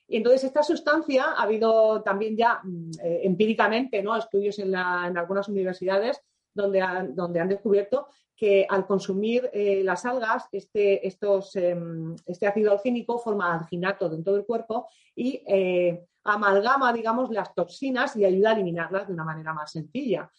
[0.07, 4.15] Y entonces esta sustancia ha habido también ya mm, eh, empíricamente ¿no?
[4.15, 6.21] estudios en, en algunas universidades
[6.53, 8.07] donde han, donde han descubierto
[8.43, 14.33] que al consumir eh, las algas, este, estos, em, este ácido alcínico forma alginato dentro
[14.33, 19.53] del cuerpo y eh, amalgama, digamos, las toxinas y ayuda a eliminarlas de una manera
[19.53, 20.29] más sencilla.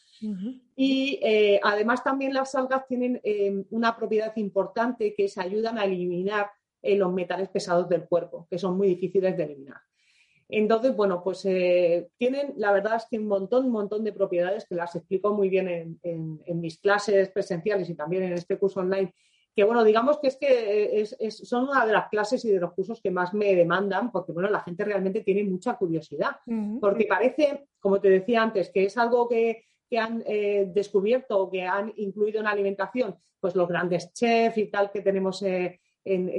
[0.76, 5.86] Y eh, además también las algas tienen em, una propiedad importante que es ayudan a
[5.86, 6.50] eliminar
[6.82, 9.80] los metales pesados del cuerpo, que son muy difíciles de eliminar.
[10.56, 14.66] Entonces, bueno, pues eh, tienen, la verdad es que un montón, un montón de propiedades
[14.68, 19.12] que las explico muy bien en, mis clases presenciales y también en este curso online.
[19.56, 22.72] Que bueno, digamos que es que eh, son una de las clases y de los
[22.72, 26.36] cursos que más me demandan, porque bueno, la gente realmente tiene mucha curiosidad.
[26.80, 29.64] Porque parece, como te decía antes, que es algo que,
[29.96, 34.66] han eh, descubierto o que han incluido en la alimentación, pues los grandes chefs y
[34.66, 35.78] tal que tenemos en,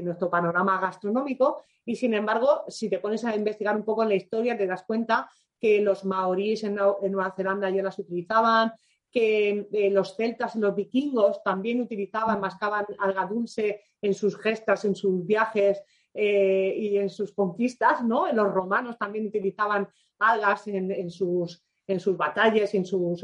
[0.03, 1.63] nuestro panorama gastronómico.
[1.86, 4.84] Y sin embargo, si te pones a investigar un poco en la historia, te das
[4.84, 5.30] cuenta
[5.60, 8.74] que los maoríes en, Nueva Zelanda ya las utilizaban,
[9.12, 14.84] que eh, los celtas y los vikingos también utilizaban, mascaban alga dulce en sus gestas,
[14.84, 15.82] en sus viajes
[16.14, 18.32] eh, y en sus conquistas, ¿no?
[18.34, 19.88] Los romanos también utilizaban
[20.20, 23.22] algas en, sus, en sus batallas, en sus,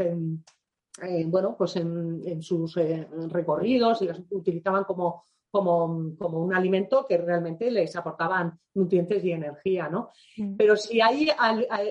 [1.26, 7.70] bueno, pues en, sus eh, recorridos y las utilizaban como, como, un alimento que realmente
[7.70, 10.10] les aportaban nutrientes y energía, ¿no?
[10.38, 10.56] Mm.
[10.56, 11.30] Pero si hay,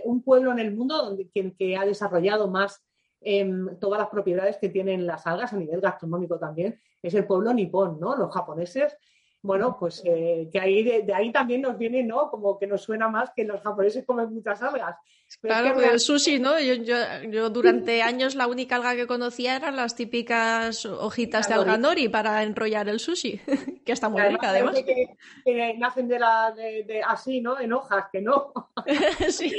[0.05, 2.83] un pueblo en el mundo donde, que, ha desarrollado más
[3.21, 7.53] em, todas las propiedades que tienen las algas a nivel gastronómico también, es el pueblo
[7.53, 8.17] nipón, ¿no?
[8.17, 8.97] Los japoneses
[9.43, 12.31] bueno, pues eh, que ahí de, ahí también nos viene, ¿no?
[12.31, 14.97] Como que nos suena más que los japoneses comen muchas algas.
[15.41, 16.59] Claro, el sushi, ¿no?
[16.61, 21.77] Yo, yo, durante años la única alga que conocía eran las típicas hojitas de alga
[21.77, 23.41] nori para enrollar el sushi,
[23.85, 24.83] que está muy rica además.
[24.83, 27.59] Que, nacen de, la, de, así, ¿no?
[27.59, 28.53] En hojas, que no.
[29.29, 29.51] sí.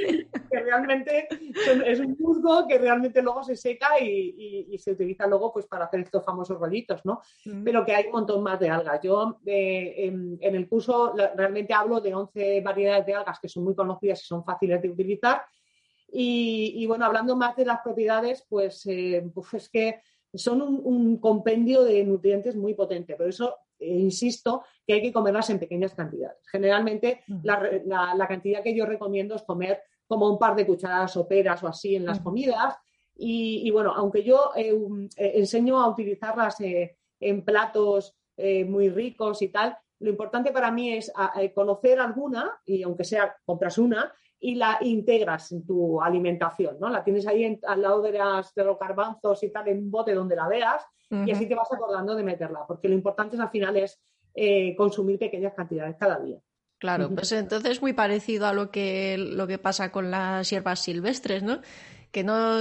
[0.51, 1.27] que realmente
[1.85, 5.85] es un musgo que realmente luego se seca y, y, se utiliza luego pues para
[5.85, 7.21] hacer estos famosos rollitos, ¿no?
[7.45, 7.63] Mm.
[7.63, 8.99] Pero que hay un montón más de algas.
[9.01, 9.39] Yo...
[9.45, 14.21] Eh, en, el curso realmente hablo de 11 variedades de algas que son muy conocidas
[14.21, 15.43] y son fáciles de utilizar.
[16.13, 20.01] Y, bueno, hablando más de las propiedades, pues, eh, pues es que
[20.33, 23.15] son un, compendio de nutrientes muy potente.
[23.15, 26.37] Por eso eh, insisto que hay que comerlas en pequeñas cantidades.
[26.49, 27.39] Generalmente mm.
[27.43, 31.95] la, cantidad que yo recomiendo es comer como un par de cucharadas soperas o así
[31.95, 32.23] en las mm.
[32.23, 32.75] comidas.
[33.15, 39.77] Y, bueno, aunque yo enseño a utilizarlas en platos eh, muy ricos y tal.
[39.99, 41.11] Lo importante para mí es
[41.53, 46.89] conocer alguna, y aunque sea compras una, y la integras en tu alimentación, ¿no?
[46.89, 50.13] La tienes ahí al lado de, las, de los garbanzos y tal, en un bote
[50.13, 53.49] donde la veas, y así te vas acordando de meterla, porque lo importante es, al
[53.49, 53.99] final es
[54.33, 56.37] eh, consumir pequeñas cantidades cada día.
[56.79, 61.43] Claro, pues entonces muy parecido a lo que, lo que pasa con las hierbas silvestres,
[61.43, 61.59] ¿no?
[62.11, 62.59] Que no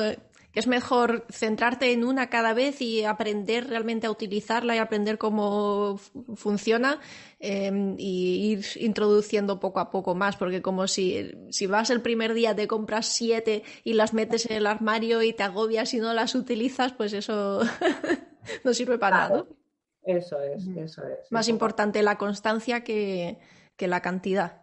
[0.53, 5.19] que es mejor centrarte en una cada vez y aprender realmente a utilizarla y aprender
[5.19, 5.99] cómo
[6.35, 7.01] funciona
[7.39, 12.35] em, y ir introduciendo poco a poco más, porque como si, si vas el primer
[12.35, 16.13] día te compras siete y las metes en el armario y te agobias y no
[16.15, 17.61] las utilizas, pues eso
[18.65, 19.45] no sirve para nada.
[20.03, 21.31] Eso es, eso es.
[21.31, 23.39] Más importante la constancia que,
[23.77, 24.60] que la cantidad.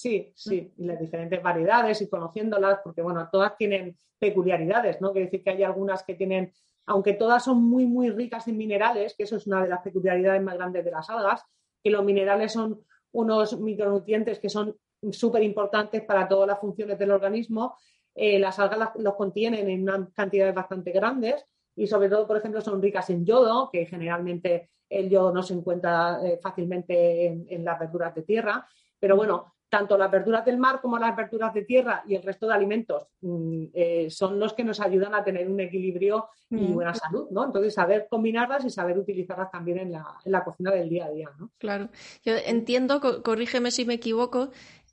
[0.00, 5.12] Sí, sí, y las diferentes variedades y conociéndolas, porque bueno, todas tienen peculiaridades, ¿no?
[5.12, 6.54] Quiere decir que hay algunas que tienen,
[6.86, 10.42] aunque todas son muy, muy ricas en minerales, que eso es una de las peculiaridades
[10.42, 11.42] más grandes de las algas,
[11.84, 12.80] que los minerales son
[13.12, 14.74] unos micronutrientes que son
[15.10, 17.76] súper importantes para todas las funciones del organismo.
[18.14, 21.44] eh, las algas los contienen en unas cantidades bastante grandes
[21.76, 25.52] y sobre todo, por ejemplo, son ricas en yodo, que generalmente el yodo no se
[25.52, 28.66] encuentra eh, fácilmente en, las verduras de tierra.
[28.98, 32.46] Pero bueno, tanto las verduras del mar como las verduras de tierra y el resto
[32.46, 36.74] de alimentos mm, eh, son los que nos ayudan a tener un equilibrio y mm.
[36.74, 37.44] buena salud, ¿no?
[37.44, 41.10] Entonces, saber combinarlas y saber utilizarlas también en la, en la cocina del día a
[41.10, 41.50] día, ¿no?
[41.58, 41.88] Claro.
[42.24, 44.50] Yo entiendo, corrígeme si me equivoco,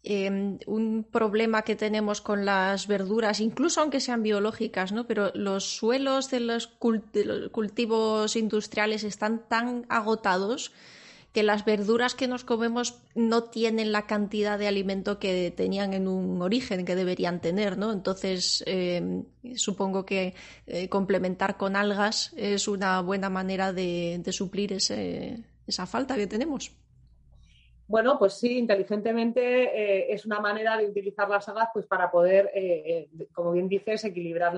[0.09, 5.05] Em, un problema que tenemos con las verduras, incluso aunque sean biológicas, ¿no?
[5.05, 6.67] Pero los suelos de los,
[7.51, 10.71] cultivos industriales están tan agotados
[11.33, 16.07] que las verduras que nos comemos no tienen la cantidad de alimento que tenían en
[16.07, 17.91] un origen que deberían tener, ¿no?
[17.91, 19.25] Entonces, em,
[19.55, 20.33] supongo que
[20.65, 26.71] eh, complementar con algas es una buena manera de, suplir esa falta que tenemos.
[27.87, 32.51] Bueno, pues sí, inteligentemente eh, es una manera de utilizar las algas pues, para poder,
[32.53, 34.53] eh, eh, como bien dices, equilibrar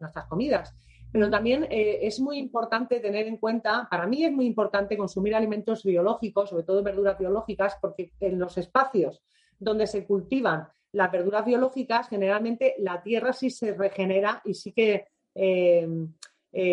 [0.00, 0.72] nuestras comidas.
[1.12, 5.82] Pero también es muy importante tener en cuenta, para mí es muy importante consumir alimentos
[5.82, 9.22] biológicos, sobre todo verduras biológicas, porque en los espacios
[9.58, 15.06] donde se cultivan las verduras biológicas, generalmente la tierra sí se regenera y sí que,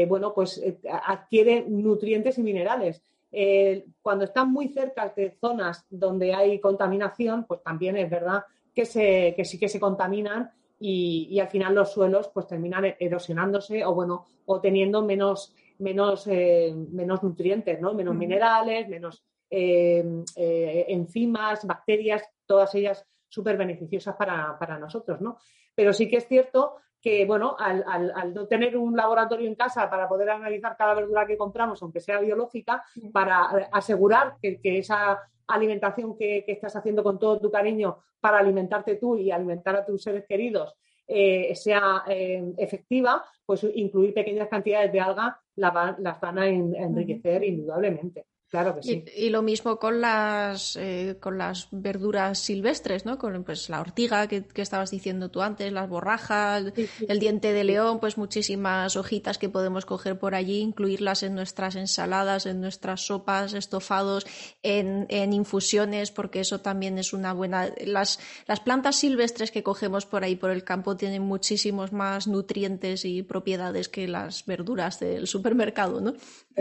[0.08, 0.62] bueno, pues
[1.06, 3.02] adquiere nutrientes y minerales.
[3.38, 8.86] Eh, cuando están muy cerca de zonas donde hay contaminación, pues también es verdad que,
[8.86, 14.26] se, sí que se contaminan y, al final los suelos pues terminan erosionándose o bueno,
[14.46, 17.94] o teniendo menos, menos, eh, menos nutrientes, ¿no?
[17.94, 25.38] menos minerales, menos eh, enzimas, bacterias, todas ellas súper beneficiosas para, para, nosotros, ¿no?
[25.74, 30.10] Pero sí que es cierto que, bueno, al, no tener un laboratorio en casa para
[30.10, 32.84] poder analizar cada verdura que compramos, aunque sea biológica,
[33.14, 38.96] para eh, asegurar que, esa alimentación que, estás haciendo con todo tu cariño para alimentarte
[38.96, 40.76] tú y alimentar a tus seres queridos
[41.08, 48.26] eh, sea eh, efectiva, pues incluir pequeñas cantidades de alga las van a enriquecer indudablemente.
[48.56, 49.04] Claro que sí.
[49.18, 53.18] Y, lo mismo con las, eh, con las verduras silvestres, ¿no?
[53.18, 56.72] Con pues, la ortiga que, estabas diciendo tú antes, las borrajas,
[57.06, 61.76] el diente de león, pues muchísimas hojitas que podemos coger por allí, incluirlas en nuestras
[61.76, 64.26] ensaladas, en nuestras sopas, estofados,
[64.64, 67.70] en, en infusiones, porque eso también es una buena.
[67.86, 73.04] Las, las plantas silvestres que cogemos por ahí por el campo tienen muchísimos más nutrientes
[73.04, 76.14] y propiedades que las verduras del supermercado, ¿no?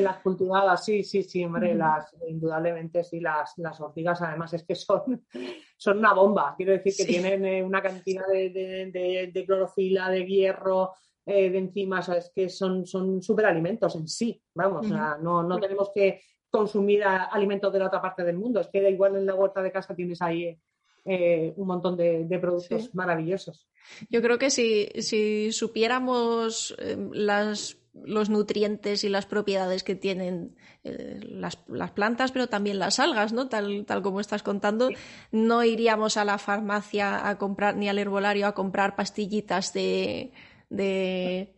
[0.02, 4.74] las cultivadas, sí, sí, sí, hombre, las, indudablemente sí, las, las ortigas además es que
[4.74, 5.24] son,
[5.76, 6.54] son una bomba.
[6.56, 10.92] Quiero decir que tienen eh, una cantidad de, de, clorofila, de hierro,
[11.26, 16.20] eh, de enzimas, es que son, son superalimentos en sí, vamos, no, no tenemos que
[16.50, 19.62] consumir alimentos de la otra parte del mundo, es que da igual en la huerta
[19.62, 20.56] de casa tienes ahí
[21.04, 23.66] eh, un montón de, productos maravillosos.
[24.10, 26.76] Yo creo que si, si supiéramos
[27.12, 31.56] las los nutrientes y las propiedades que tienen eh, las,
[31.92, 33.48] plantas, pero también las algas, ¿no?
[33.48, 34.88] Tal, tal como estás contando,
[35.30, 40.32] no iríamos a la farmacia a comprar, ni al herbolario a comprar pastillitas de,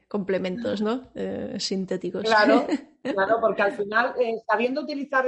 [0.09, 1.09] complementos, ¿no?
[1.15, 2.23] Eh, sintéticos.
[2.23, 2.67] Claro,
[3.03, 5.27] claro, porque al final, eh, sabiendo utilizar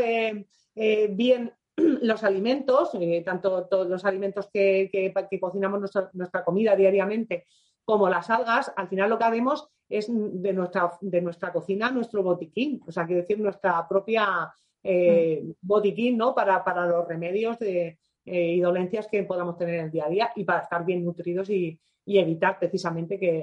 [1.11, 1.52] bien
[2.02, 2.90] los alimentos,
[3.24, 5.80] tanto todos los alimentos que, que, cocinamos
[6.12, 7.46] nuestra comida diariamente,
[7.89, 12.22] como las algas, al final lo que haremos es de nuestra, de nuestra cocina nuestro
[12.22, 15.53] botiquín, o sea, quiero decir, nuestra propia eh, mm.
[15.62, 16.34] botiquín, ¿no?
[16.34, 20.30] Para, los remedios de, eh, y dolencias que podamos tener en el día a día
[20.36, 23.39] y para estar bien nutridos y, evitar precisamente que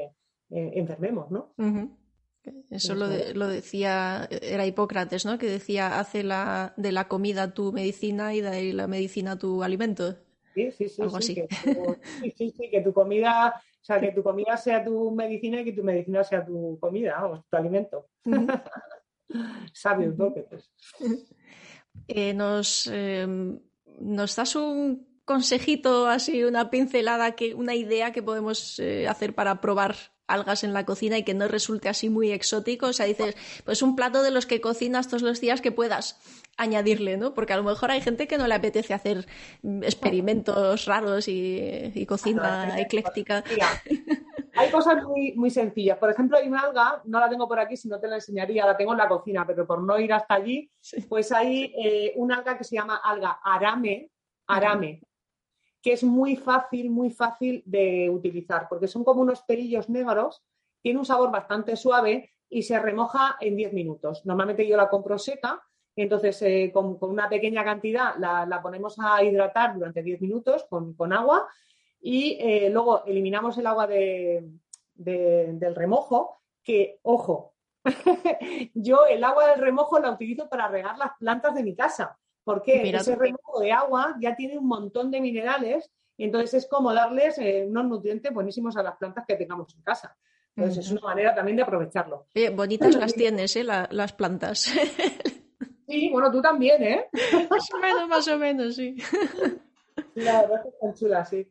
[0.51, 1.55] eh, enfermemos, ¿no?
[2.69, 5.39] Eso lo, lo, decía, era Hipócrates, ¿no?
[5.39, 10.15] Que decía, hace la, de la comida tu medicina y de la medicina tu alimento.
[10.53, 11.01] Sí, sí, sí.
[11.19, 13.55] sí, sí, sí, que tu comida
[13.85, 17.19] o sea, que tu comida sea tu medicina y que tu medicina sea tu comida,
[17.21, 18.07] vamos, tu alimento.
[19.73, 20.71] Sabio pues.
[22.07, 23.59] eh, nos, em,
[23.99, 29.61] nos das un consejito, así, una pincelada, que, una idea que podemos eh, hacer para
[29.61, 29.95] probar
[30.27, 32.87] algas en la cocina y que no resulte así muy exótico.
[32.87, 36.19] O sea, dices, pues un plato de los que cocinas todos los días que puedas
[36.57, 37.33] añadirle, ¿no?
[37.33, 39.27] Porque a lo mejor hay gente que no le apetece hacer
[39.81, 43.43] experimentos raros y, cocina ecléctica.
[44.55, 45.97] hay cosas muy, muy sencillas.
[45.97, 48.65] Por ejemplo, hay una alga, no la tengo por aquí, si no te la enseñaría,
[48.65, 50.71] la tengo en la cocina, pero por no ir hasta allí,
[51.09, 54.09] pues hay eh, una alga que se llama alga arame,
[54.47, 55.01] arame,
[55.85, 60.43] que es muy fácil, muy fácil de utilizar, porque son como unos pelillos negros,
[60.81, 64.25] tiene un sabor bastante suave y se remoja en 10 minutos.
[64.25, 65.61] Normalmente yo la compro seca,
[65.95, 71.47] entonces eh, con, una pequeña cantidad la, ponemos a hidratar durante 10 minutos con, agua
[72.01, 77.53] y eh, luego eliminamos el agua del remojo, que, ojo,
[78.73, 82.89] yo el agua del remojo la utilizo para regar las plantas de mi casa, porque
[82.89, 87.37] ese remojo de agua ya tiene un montón de minerales y entonces es como darles
[87.39, 90.15] eh, unos nutrientes buenísimos a las plantas que tengamos en casa.
[90.55, 92.27] Entonces es una manera también de aprovecharlo.
[92.53, 93.63] bonitas las tienes, ¿eh?
[93.63, 94.71] las plantas.
[95.87, 97.05] Sí, bueno, tú también, ¿eh?
[97.47, 98.95] Más o menos, más o menos, sí.
[100.15, 101.47] La verdad es que están chulas, sí.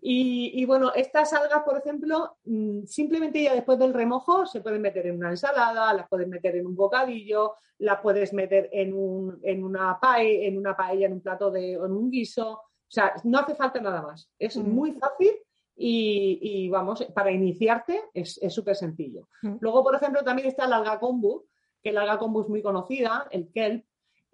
[0.00, 5.06] Y, bueno, estas algas, por ejemplo, mm, simplemente ya después del remojo se pueden meter
[5.06, 9.64] en una ensalada, las puedes meter en un bocadillo, las puedes meter en, un, en
[9.64, 12.52] una paella, en una paella, en un plato de, en un guiso.
[12.52, 14.30] O sea, no hace falta nada más.
[14.38, 14.68] Es mm.
[14.68, 15.32] muy fácil
[15.76, 19.28] y, vamos, para iniciarte es súper sencillo.
[19.42, 19.56] Mm.
[19.60, 21.46] Luego, por ejemplo, también está el alga kombu,
[21.82, 23.84] que el alga kombu es muy conocida, el kelp,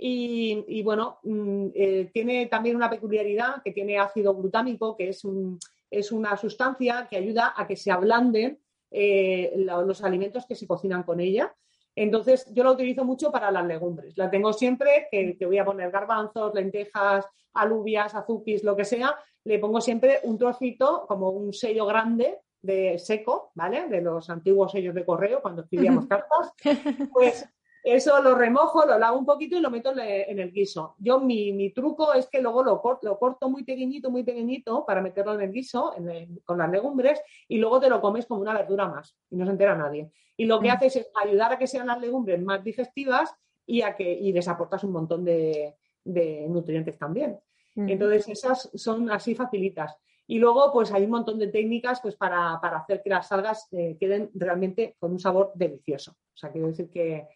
[0.02, 5.22] y, bueno, mm, eh, tiene también una peculiaridad que tiene ácido glutámico, que es,
[5.90, 8.58] es una sustancia que ayuda a que se ablanden
[8.90, 11.54] eh, los alimentos que se cocinan con ella.
[11.94, 14.16] Entonces, yo la utilizo mucho para las legumbres.
[14.16, 19.14] La tengo siempre, que, voy a poner garbanzos, lentejas, alubias, azupis, lo que sea.
[19.44, 23.86] Le pongo siempre un trocito, como un sello grande de seco, ¿vale?
[23.88, 26.54] De los antiguos sellos de correo, cuando escribíamos cartas.
[27.12, 27.46] Pues
[27.82, 30.96] eso lo remojo, lo lavo un poquito y lo meto en el guiso.
[30.98, 35.00] Yo mi, truco es que luego lo corto, lo corto muy pequeñito, muy pequeñito para
[35.00, 35.94] meterlo en el guiso
[36.44, 39.52] con las legumbres y luego te lo comes como una verdura más y no se
[39.52, 40.10] entera nadie.
[40.36, 40.72] Y lo que mm.
[40.72, 43.34] haces es ayudar a que sean las legumbres más digestivas
[43.66, 45.76] y a que y les aportas un montón de,
[46.48, 47.38] nutrientes también.
[47.74, 47.88] Mm.
[47.88, 49.96] Entonces esas son así facilitas.
[50.26, 53.96] Y luego, pues hay un montón de técnicas pues, para, hacer que las algas eh,
[53.98, 56.12] queden realmente con un sabor delicioso.
[56.12, 57.26] O sea, quiero decir que,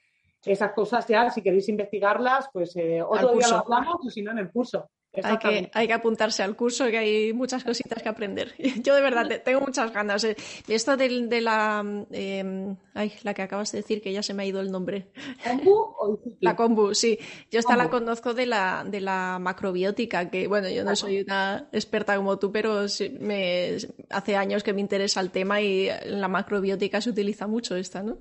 [0.47, 4.33] esas cosas ya, si queréis investigarlas, pues eh, otro día lo hablamos o si no
[4.33, 4.89] en el curso.
[5.23, 8.53] Hay que, hay que, apuntarse al curso, que hay muchas cositas que aprender.
[8.83, 10.25] Yo de verdad tengo muchas ganas.
[10.25, 10.37] Eh.
[10.67, 11.85] Esto de, la...
[12.11, 15.13] Em, ay, la que acabas de decir, que ya se me ha ido el nombre.
[15.45, 17.19] ¿Kombu o La kombu, sí.
[17.51, 21.69] Yo esta la conozco de la, de la macrobiótica, que bueno, yo no soy una
[21.73, 22.87] experta como tú, pero
[23.21, 23.77] me,
[24.11, 28.19] hace años que me interesa el tema y la macrobiótica se utiliza mucho esta, ¿no?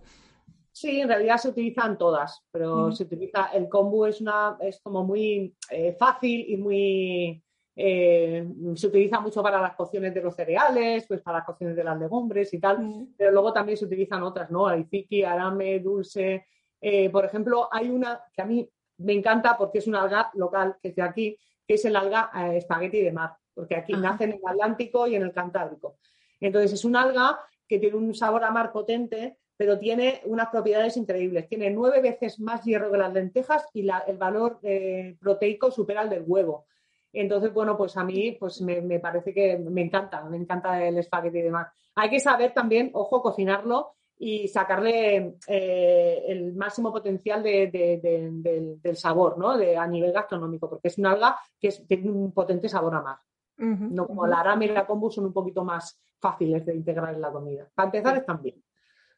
[0.83, 5.05] Sí, en realidad se utilizan todas, pero se utiliza el kombu es una es como
[5.05, 7.41] muy eh, fácil y muy
[7.73, 11.85] eh, se utiliza mucho para las cocciones de los cereales, pues para las cocciones de
[11.85, 14.67] las legumbres y tal, pero luego también se utilizan otras, ¿no?
[14.67, 16.47] Aiziki, arame, dulce.
[16.81, 20.75] Eh, por ejemplo, hay una que a mí me encanta porque es una alga local
[20.81, 24.33] que es de aquí, que es el alga espagueti de mar, porque aquí nace en
[24.33, 25.95] el Atlántico y en el Cantábrico.
[26.41, 30.97] Entonces es una alga que tiene un sabor a mar potente pero tiene unas propiedades
[30.97, 31.47] increíbles.
[31.47, 36.09] Tiene nueve veces más hierro que las lentejas y el valor eh, proteico supera el
[36.09, 36.65] del huevo.
[37.13, 41.37] Entonces, bueno, pues a mí pues me, parece que me encanta, me encanta el espagueti
[41.37, 41.69] y demás.
[41.95, 49.51] Hay que saber también, ojo, cocinarlo y sacarle eh, el máximo potencial del, sabor, ¿no?
[49.51, 53.17] A nivel gastronómico, porque es un alga que tiene un potente sabor a mar.
[53.55, 57.21] no como la arame y la kombu son un poquito más fáciles de integrar en
[57.21, 57.69] la comida.
[57.73, 58.61] Para empezar, están bien.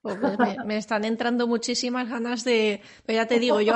[0.06, 3.74] Pues me, están entrando muchísimas ganas de, pues ya te digo, yo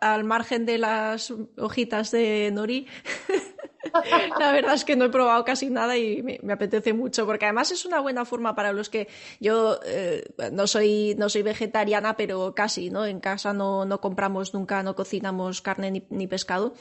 [0.00, 2.86] al margen de las hojitas de nori,
[4.40, 7.72] la verdad es que no he probado casi nada y me, apetece mucho, porque además
[7.72, 9.08] es una buena forma para los que
[9.38, 13.04] yo eh, no soy no soy vegetariana, pero casi, ¿no?
[13.04, 16.72] En casa no, no compramos nunca, no cocinamos carne ni, pescado.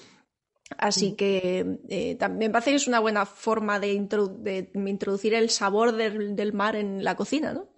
[0.78, 5.92] Así que eh, también me parece que es una buena forma de, introducir el sabor
[5.92, 7.75] del mar en la cocina, ¿no?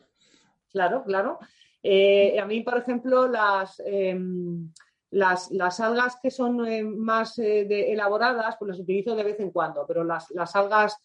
[0.77, 1.39] Claro, claro.
[1.81, 4.71] Eh, a mí, por ejemplo, las, em,
[5.09, 9.87] las, algas que son eh, más eh, elaboradas, pues las utilizo de vez en cuando,
[9.87, 10.95] pero las, algas,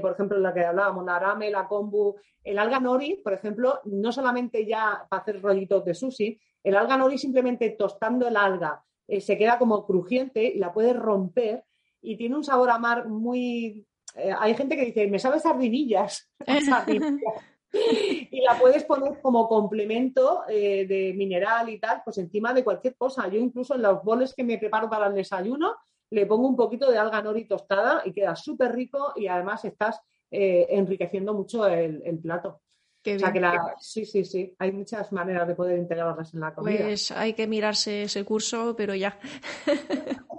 [0.00, 4.10] por ejemplo, la que hablábamos, la arame, la kombu, el alga nori, por ejemplo, no
[4.10, 9.36] solamente ya para hacer rollitos de sushi, el alga nori simplemente tostando el alga se
[9.36, 11.64] queda como crujiente y la puedes romper
[12.00, 13.86] y tiene un sabor a mar muy...
[14.14, 16.30] hay gente que dice, me sabe sardinillas.
[16.64, 17.20] sardinillas
[18.30, 22.96] y la puedes poner como complemento eh, de mineral y tal, pues encima de cualquier
[22.96, 23.28] cosa.
[23.28, 25.76] Yo incluso en los boles que me preparo para el desayuno
[26.10, 30.00] le pongo un poquito de alga nori tostada y queda súper rico y además estás
[30.30, 32.62] eh, enriqueciendo mucho el, plato.
[33.06, 33.40] o sea que
[33.78, 36.84] sí, sí, sí, hay muchas maneras de poder integrarlas en la comida.
[36.84, 39.18] Pues hay que mirarse ese curso, pero ya.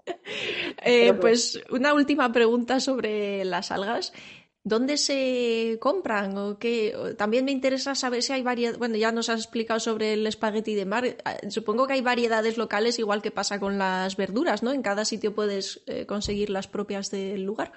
[0.84, 4.14] Eh, pues una última pregunta sobre las algas.
[4.64, 6.38] ¿Dónde se compran?
[6.38, 6.93] O qué?
[7.18, 8.78] También me interesa saber si hay variedad.
[8.78, 11.03] Bueno, ya nos has explicado sobre el espagueti de mar.
[11.26, 14.72] Ah, supongo que hay variedades locales, igual que pasa con las verduras, ¿no?
[14.72, 17.72] En cada sitio puedes eh, conseguir las propias del lugar.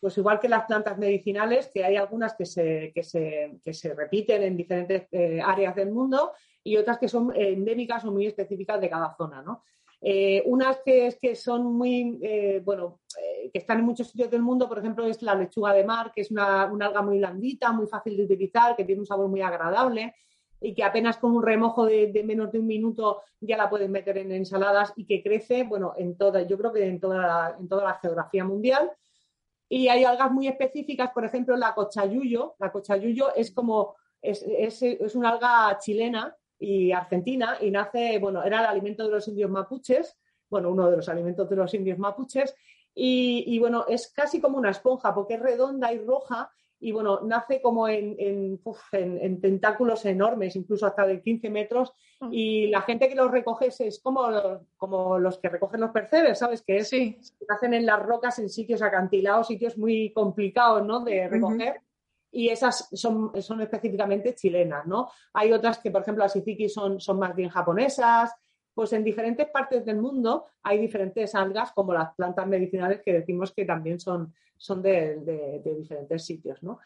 [0.00, 4.56] pues igual que las plantas medicinales, que hay algunas que se, que se, repiten en
[4.56, 9.14] diferentes eh, áreas del mundo y otras que son endémicas o muy específicas de cada
[9.16, 9.64] zona, ¿no?
[10.02, 13.00] Eh, unas que, que son muy, eh, bueno,
[13.52, 16.22] que están en muchos sitios del mundo, por ejemplo, es la lechuga de mar, que
[16.22, 20.14] es una, alga muy blandita, muy fácil de utilizar, que tiene un sabor muy agradable
[20.60, 24.18] y que apenas con un remojo de, menos de un minuto ya la puedes meter
[24.18, 27.84] en ensaladas y que crece, bueno, en toda, yo creo que en toda en toda
[27.84, 28.90] la geografía mundial.
[29.68, 32.56] Y hay algas muy específicas, por ejemplo, la cochayuyo.
[32.58, 38.60] La cochayuyo es como, es, es, una alga chilena y argentina y nace, bueno, era
[38.60, 40.16] el alimento de los indios mapuches,
[40.48, 42.54] bueno, uno de los alimentos de los indios mapuches.
[42.92, 46.50] Y, bueno, es casi como una esponja porque es redonda y roja
[46.82, 52.28] y bueno, nace como en, en, tentáculos enormes, incluso hasta de 15 metros, mm.
[52.32, 54.26] y la gente que los recoge es como,
[54.78, 56.62] como los que recogen los percebes, ¿sabes?
[56.62, 57.18] Que es, sí.
[57.46, 61.00] nacen en las rocas en sitios acantilados, sitios muy complicados, ¿no?
[61.04, 61.82] De recoger.
[62.32, 65.10] Y esas son, son específicamente chilenas, ¿no?
[65.32, 68.32] Hay otras que, por ejemplo, las iziki son, son más bien japonesas,
[68.74, 73.52] pues en diferentes partes del mundo hay diferentes algas, como las plantas medicinales que decimos
[73.52, 76.78] que también son, son de, diferentes sitios, ¿no?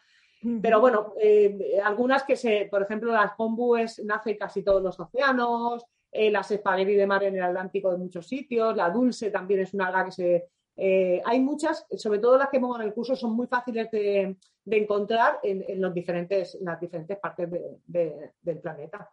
[0.61, 5.83] Pero bueno, eh, algunas que se, por ejemplo, las kombus nacen casi todos los océanos,
[6.11, 9.73] eh, las espagueti de mar en el Atlántico de muchos sitios, la dulce también es
[9.73, 10.45] una alga que se...
[10.77, 14.35] Eh, hay muchas, sobre todo las que pongo en el curso, son muy fáciles de,
[14.65, 17.49] encontrar en, los diferentes, las diferentes partes
[17.87, 19.09] del planeta.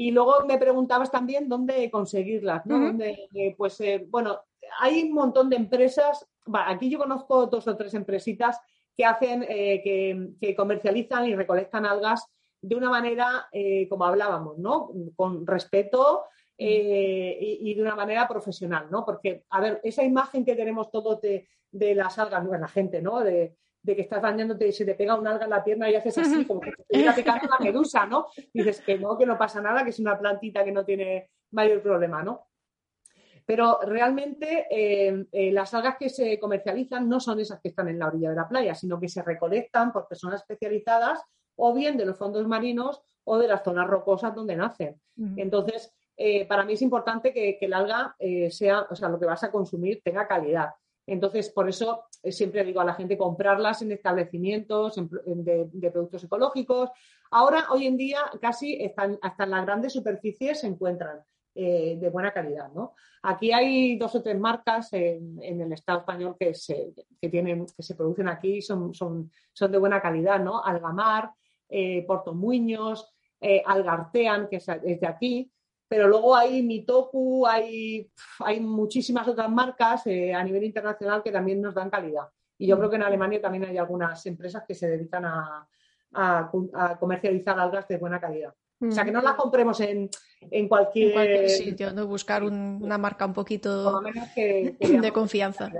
[0.00, 2.96] Y luego me preguntabas también dónde conseguirlas, ¿no?
[3.02, 4.38] Eh, pues eh, bueno,
[4.80, 8.60] hay un montón de empresas, aquí yo conozco dos o tres empresitas
[8.96, 9.82] que hacen, eh,
[10.40, 12.24] que, comercializan y recolectan algas
[12.60, 13.48] de una manera,
[13.88, 14.90] como hablábamos, ¿no?
[15.16, 16.24] Con respeto
[16.58, 19.04] y, de una manera profesional, ¿no?
[19.04, 23.00] Porque, a ver, esa imagen que tenemos todos de, de las algas, de la gente,
[23.00, 23.20] ¿no?
[23.20, 25.94] De, de que estás bañándote y se te pega un alga en la pierna y
[25.94, 28.26] haces así, como que te estuviera picando una medusa, ¿no?
[28.52, 31.80] dices que no, que no pasa nada, que es una plantita que no tiene mayor
[31.80, 32.48] problema, ¿no?
[33.46, 37.98] Pero realmente eh, eh, las algas que se comercializan no son esas que están en
[37.98, 41.22] la orilla de la playa, sino que se recolectan por personas especializadas
[41.56, 45.00] o bien de los fondos marinos o de las zonas rocosas donde nacen.
[45.36, 48.14] Entonces, eh, para mí es importante que, que el alga
[48.50, 50.70] sea, o sea, lo que vas a consumir tenga calidad.
[51.08, 56.90] Entonces, por eso eh, siempre digo a la gente comprarlas en establecimientos de, productos ecológicos.
[57.30, 61.20] Ahora, hoy en día, casi están, hasta en las grandes superficies se encuentran
[61.54, 62.70] eh, de buena calidad.
[62.74, 62.94] ¿no?
[63.22, 67.94] Aquí hay dos o tres marcas en, el Estado español que se, tienen, que se
[67.94, 70.38] producen aquí y son, son, son de buena calidad.
[70.38, 70.62] ¿no?
[70.62, 71.30] Algamar,
[71.70, 75.50] eh, Portomuños, eh, Algartean, que es de aquí
[75.88, 78.10] pero luego hay Mitoku, hay,
[78.40, 82.28] hay muchísimas otras marcas eh, a nivel internacional que también nos dan calidad.
[82.58, 85.66] Y yo creo que en Alemania también hay algunas empresas que se dedican a,
[86.98, 88.54] comercializar algas de buena calidad.
[88.80, 90.08] O sea, que no las compremos en,
[90.68, 91.48] cualquier...
[91.50, 92.06] sitio, ¿no?
[92.06, 95.70] Buscar una marca un poquito de confianza.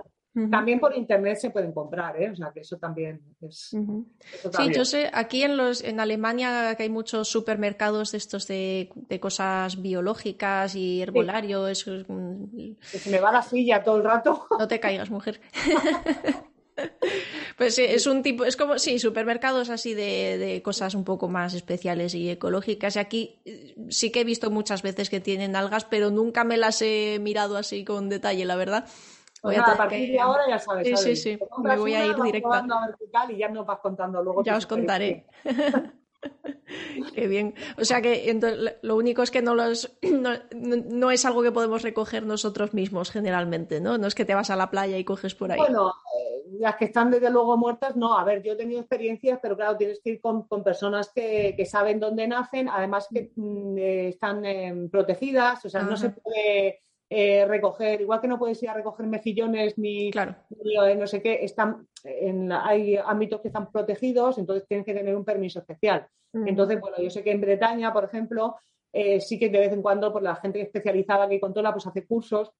[0.51, 2.31] También por internet se pueden comprar, ¿eh?
[2.31, 3.71] O sea, que eso también es.
[3.71, 8.91] Sí, yo sé, aquí en los en Alemania que hay muchos supermercados de estos de,
[9.21, 11.67] cosas biológicas y herbolario.
[11.67, 11.93] Eso
[12.83, 14.47] se me va la silla todo el rato.
[14.59, 15.41] No te caigas, mujer.
[17.57, 21.27] Pues sí, es un tipo, es como, sí, supermercados así de, de, cosas un poco
[21.29, 22.95] más especiales y ecológicas.
[22.95, 26.57] Y aquí eh, sí que he visto muchas veces que tienen algas, pero nunca me
[26.57, 28.87] las he mirado así con detalle, la verdad.
[29.43, 30.89] Voy a, partir de ahora ya sabes.
[30.89, 31.39] Sí, sí, sí.
[31.63, 32.65] Me voy a ir directa.
[33.29, 34.43] y ya nos vas contando luego.
[34.45, 35.27] Ya os contaré.
[37.15, 37.55] Qué bien.
[37.79, 38.39] O sea que
[38.83, 39.97] lo único es que no, los,
[40.55, 43.99] no, es algo que podemos recoger nosotros mismos generalmente, ¿no?
[43.99, 45.59] No es que te vas a la playa y coges por ahí.
[45.59, 48.19] Bueno, eh, las que están desde luego muertas, no.
[48.19, 52.01] A ver, yo he tenido experiencias, pero claro, tienes que ir con, personas que, saben
[52.01, 57.47] dónde nacen, además que mm, eh, están eh, protegidas, o sea, no se puede eh,
[57.47, 61.89] recoger, igual que no puedes ir a recoger mejillones ni, eh, no sé qué, están
[62.05, 66.07] en hay ámbitos que están protegidos, entonces tienes que tener un permiso especial.
[66.35, 66.49] Mm.
[66.49, 68.57] Entonces, bueno, yo sé que en Bretaña, por ejemplo,
[68.93, 71.87] eh, sí que de vez en cuando por pues, la gente especializada que controla pues
[71.87, 72.53] hace cursos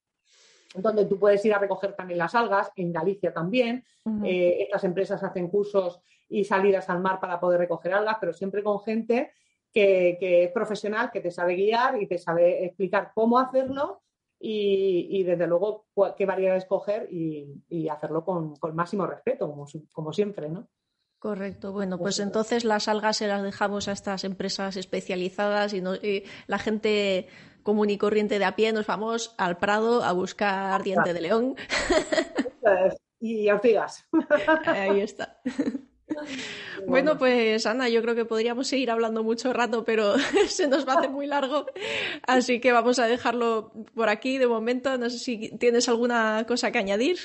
[0.75, 3.85] donde tú puedes ir a recoger también las algas, en Galicia también.
[4.23, 8.81] estas empresas hacen cursos y salidas al mar para poder recoger algas, pero siempre con
[8.81, 9.33] gente
[9.73, 14.03] que, que, es profesional, que te sabe guiar y te sabe explicar cómo hacerlo
[14.41, 15.87] y, desde luego
[16.17, 19.53] qué variedad escoger y, hacerlo con, máximo respeto,
[19.93, 20.69] como, siempre, ¿no?
[21.19, 21.73] Correcto.
[21.73, 25.83] Bueno, pues entonces las algas se las dejamos a estas empresas especializadas y,
[26.47, 27.27] la gente
[27.63, 31.57] común y corriente de a pie nos vamos al Prado a buscar diente de león.
[33.21, 34.07] y ortigas.
[34.65, 35.41] Ahí está.
[36.87, 40.15] Bueno, pues Ana, yo creo que podríamos seguir hablando mucho rato, pero
[40.49, 41.67] se nos va a hacer muy largo,
[42.27, 44.97] así que vamos a dejarlo por aquí de momento.
[44.97, 47.19] No sé si tienes alguna cosa que añadir.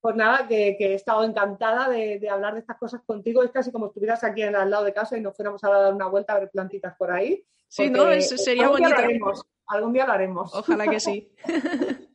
[0.00, 3.42] Pues nada, que, he estado encantada de, hablar de estas cosas contigo.
[3.42, 6.06] Es casi como estuvieras aquí al lado de casa y nos fuéramos a dar una
[6.06, 7.44] vuelta a ver plantitas por ahí.
[7.68, 8.94] Sí, no, sería bonito.
[9.66, 10.54] algún día lo haremos.
[10.54, 11.32] Ojalá que sí.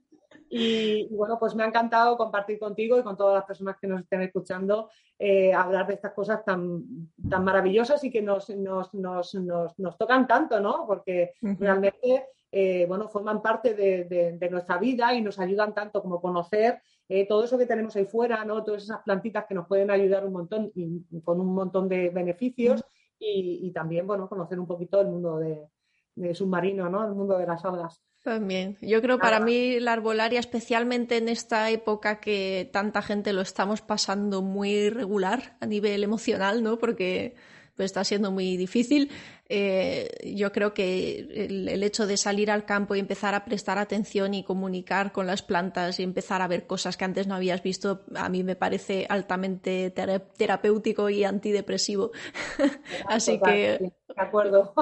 [0.49, 4.01] Y, bueno, pues me ha encantado compartir contigo y con todas las personas que nos
[4.01, 4.89] estén escuchando,
[5.19, 10.27] eh, hablar de estas cosas tan, tan maravillosas y que nos, nos, nos, nos tocan
[10.27, 10.85] tanto, ¿no?
[10.87, 14.05] Porque realmente, eh, bueno, forman parte de,
[14.39, 18.05] de, nuestra vida y nos ayudan tanto como conocer eh, todo eso que tenemos ahí
[18.05, 18.63] fuera, ¿no?
[18.63, 22.83] Todas esas plantitas que nos pueden ayudar un montón y con un montón de beneficios
[23.19, 25.67] y, y, también, bueno, conocer un poquito el mundo de,
[26.15, 27.05] de submarino, ¿no?
[27.05, 28.01] El mundo de las algas.
[28.27, 28.77] También.
[28.81, 33.79] Yo creo para mí la arbolaria, especialmente en esta época que tanta gente lo estamos
[33.79, 36.77] pasando muy regular a nivel emocional, ¿no?
[36.77, 37.35] Porque
[37.77, 39.11] pues, está siendo muy difícil.
[39.47, 44.33] Eh, yo creo que el, hecho de salir al campo y empezar a prestar atención
[44.33, 48.03] y comunicar con las plantas y empezar a ver cosas que antes no habías visto,
[48.13, 52.11] a mí me parece altamente terapéutico y antidepresivo.
[53.07, 53.79] Así que.
[53.79, 54.73] De acuerdo.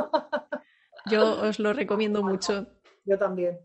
[1.06, 2.66] yo os lo recomiendo mucho
[3.06, 3.60] yo también.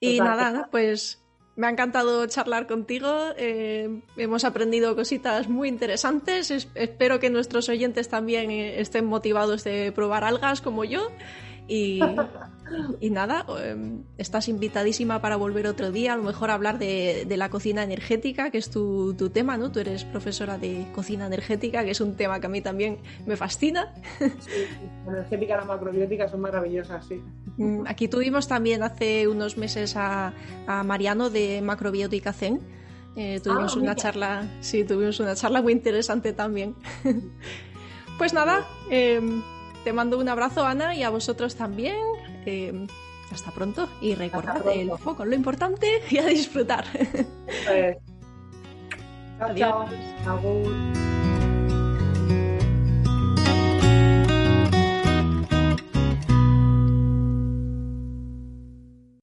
[0.00, 1.24] Y nada, pues
[1.56, 3.30] me ha encantado charlar contigo.
[3.36, 6.50] Eh, hemos aprendido cositas muy interesantes.
[6.74, 11.10] espero que nuestros oyentes también eh, estén motivados de probar algas como yo.
[11.66, 12.00] Y,
[13.00, 17.48] y nada, em, estás invitadísima para volver otro día, a lo mejor hablar de, la
[17.48, 19.72] cocina energética, que es tu, tema, ¿no?
[19.72, 23.36] Tú eres profesora de cocina energética, que es un tema que a mí también me
[23.36, 23.94] fascina.
[24.18, 24.66] Sí,
[25.06, 27.22] la energética, la macrobiótica son maravillosas, sí.
[27.56, 30.32] Mm, aquí tuvimos también hace unos meses a,
[30.84, 32.60] Mariano de Macrobiótica Zen.
[33.16, 36.74] Eh, tuvimos ah, una charla, sí, tuvimos una charla muy interesante también.
[38.18, 39.42] pues nada, em,
[39.84, 41.96] te mando un abrazo, Ana, y a vosotros también.
[42.46, 42.86] Eh,
[43.32, 46.84] hasta pronto y recordad el foco, lo importante y a disfrutar.
[47.66, 47.96] Pues,
[49.38, 49.90] chao, Adiós.
[50.24, 51.23] chao.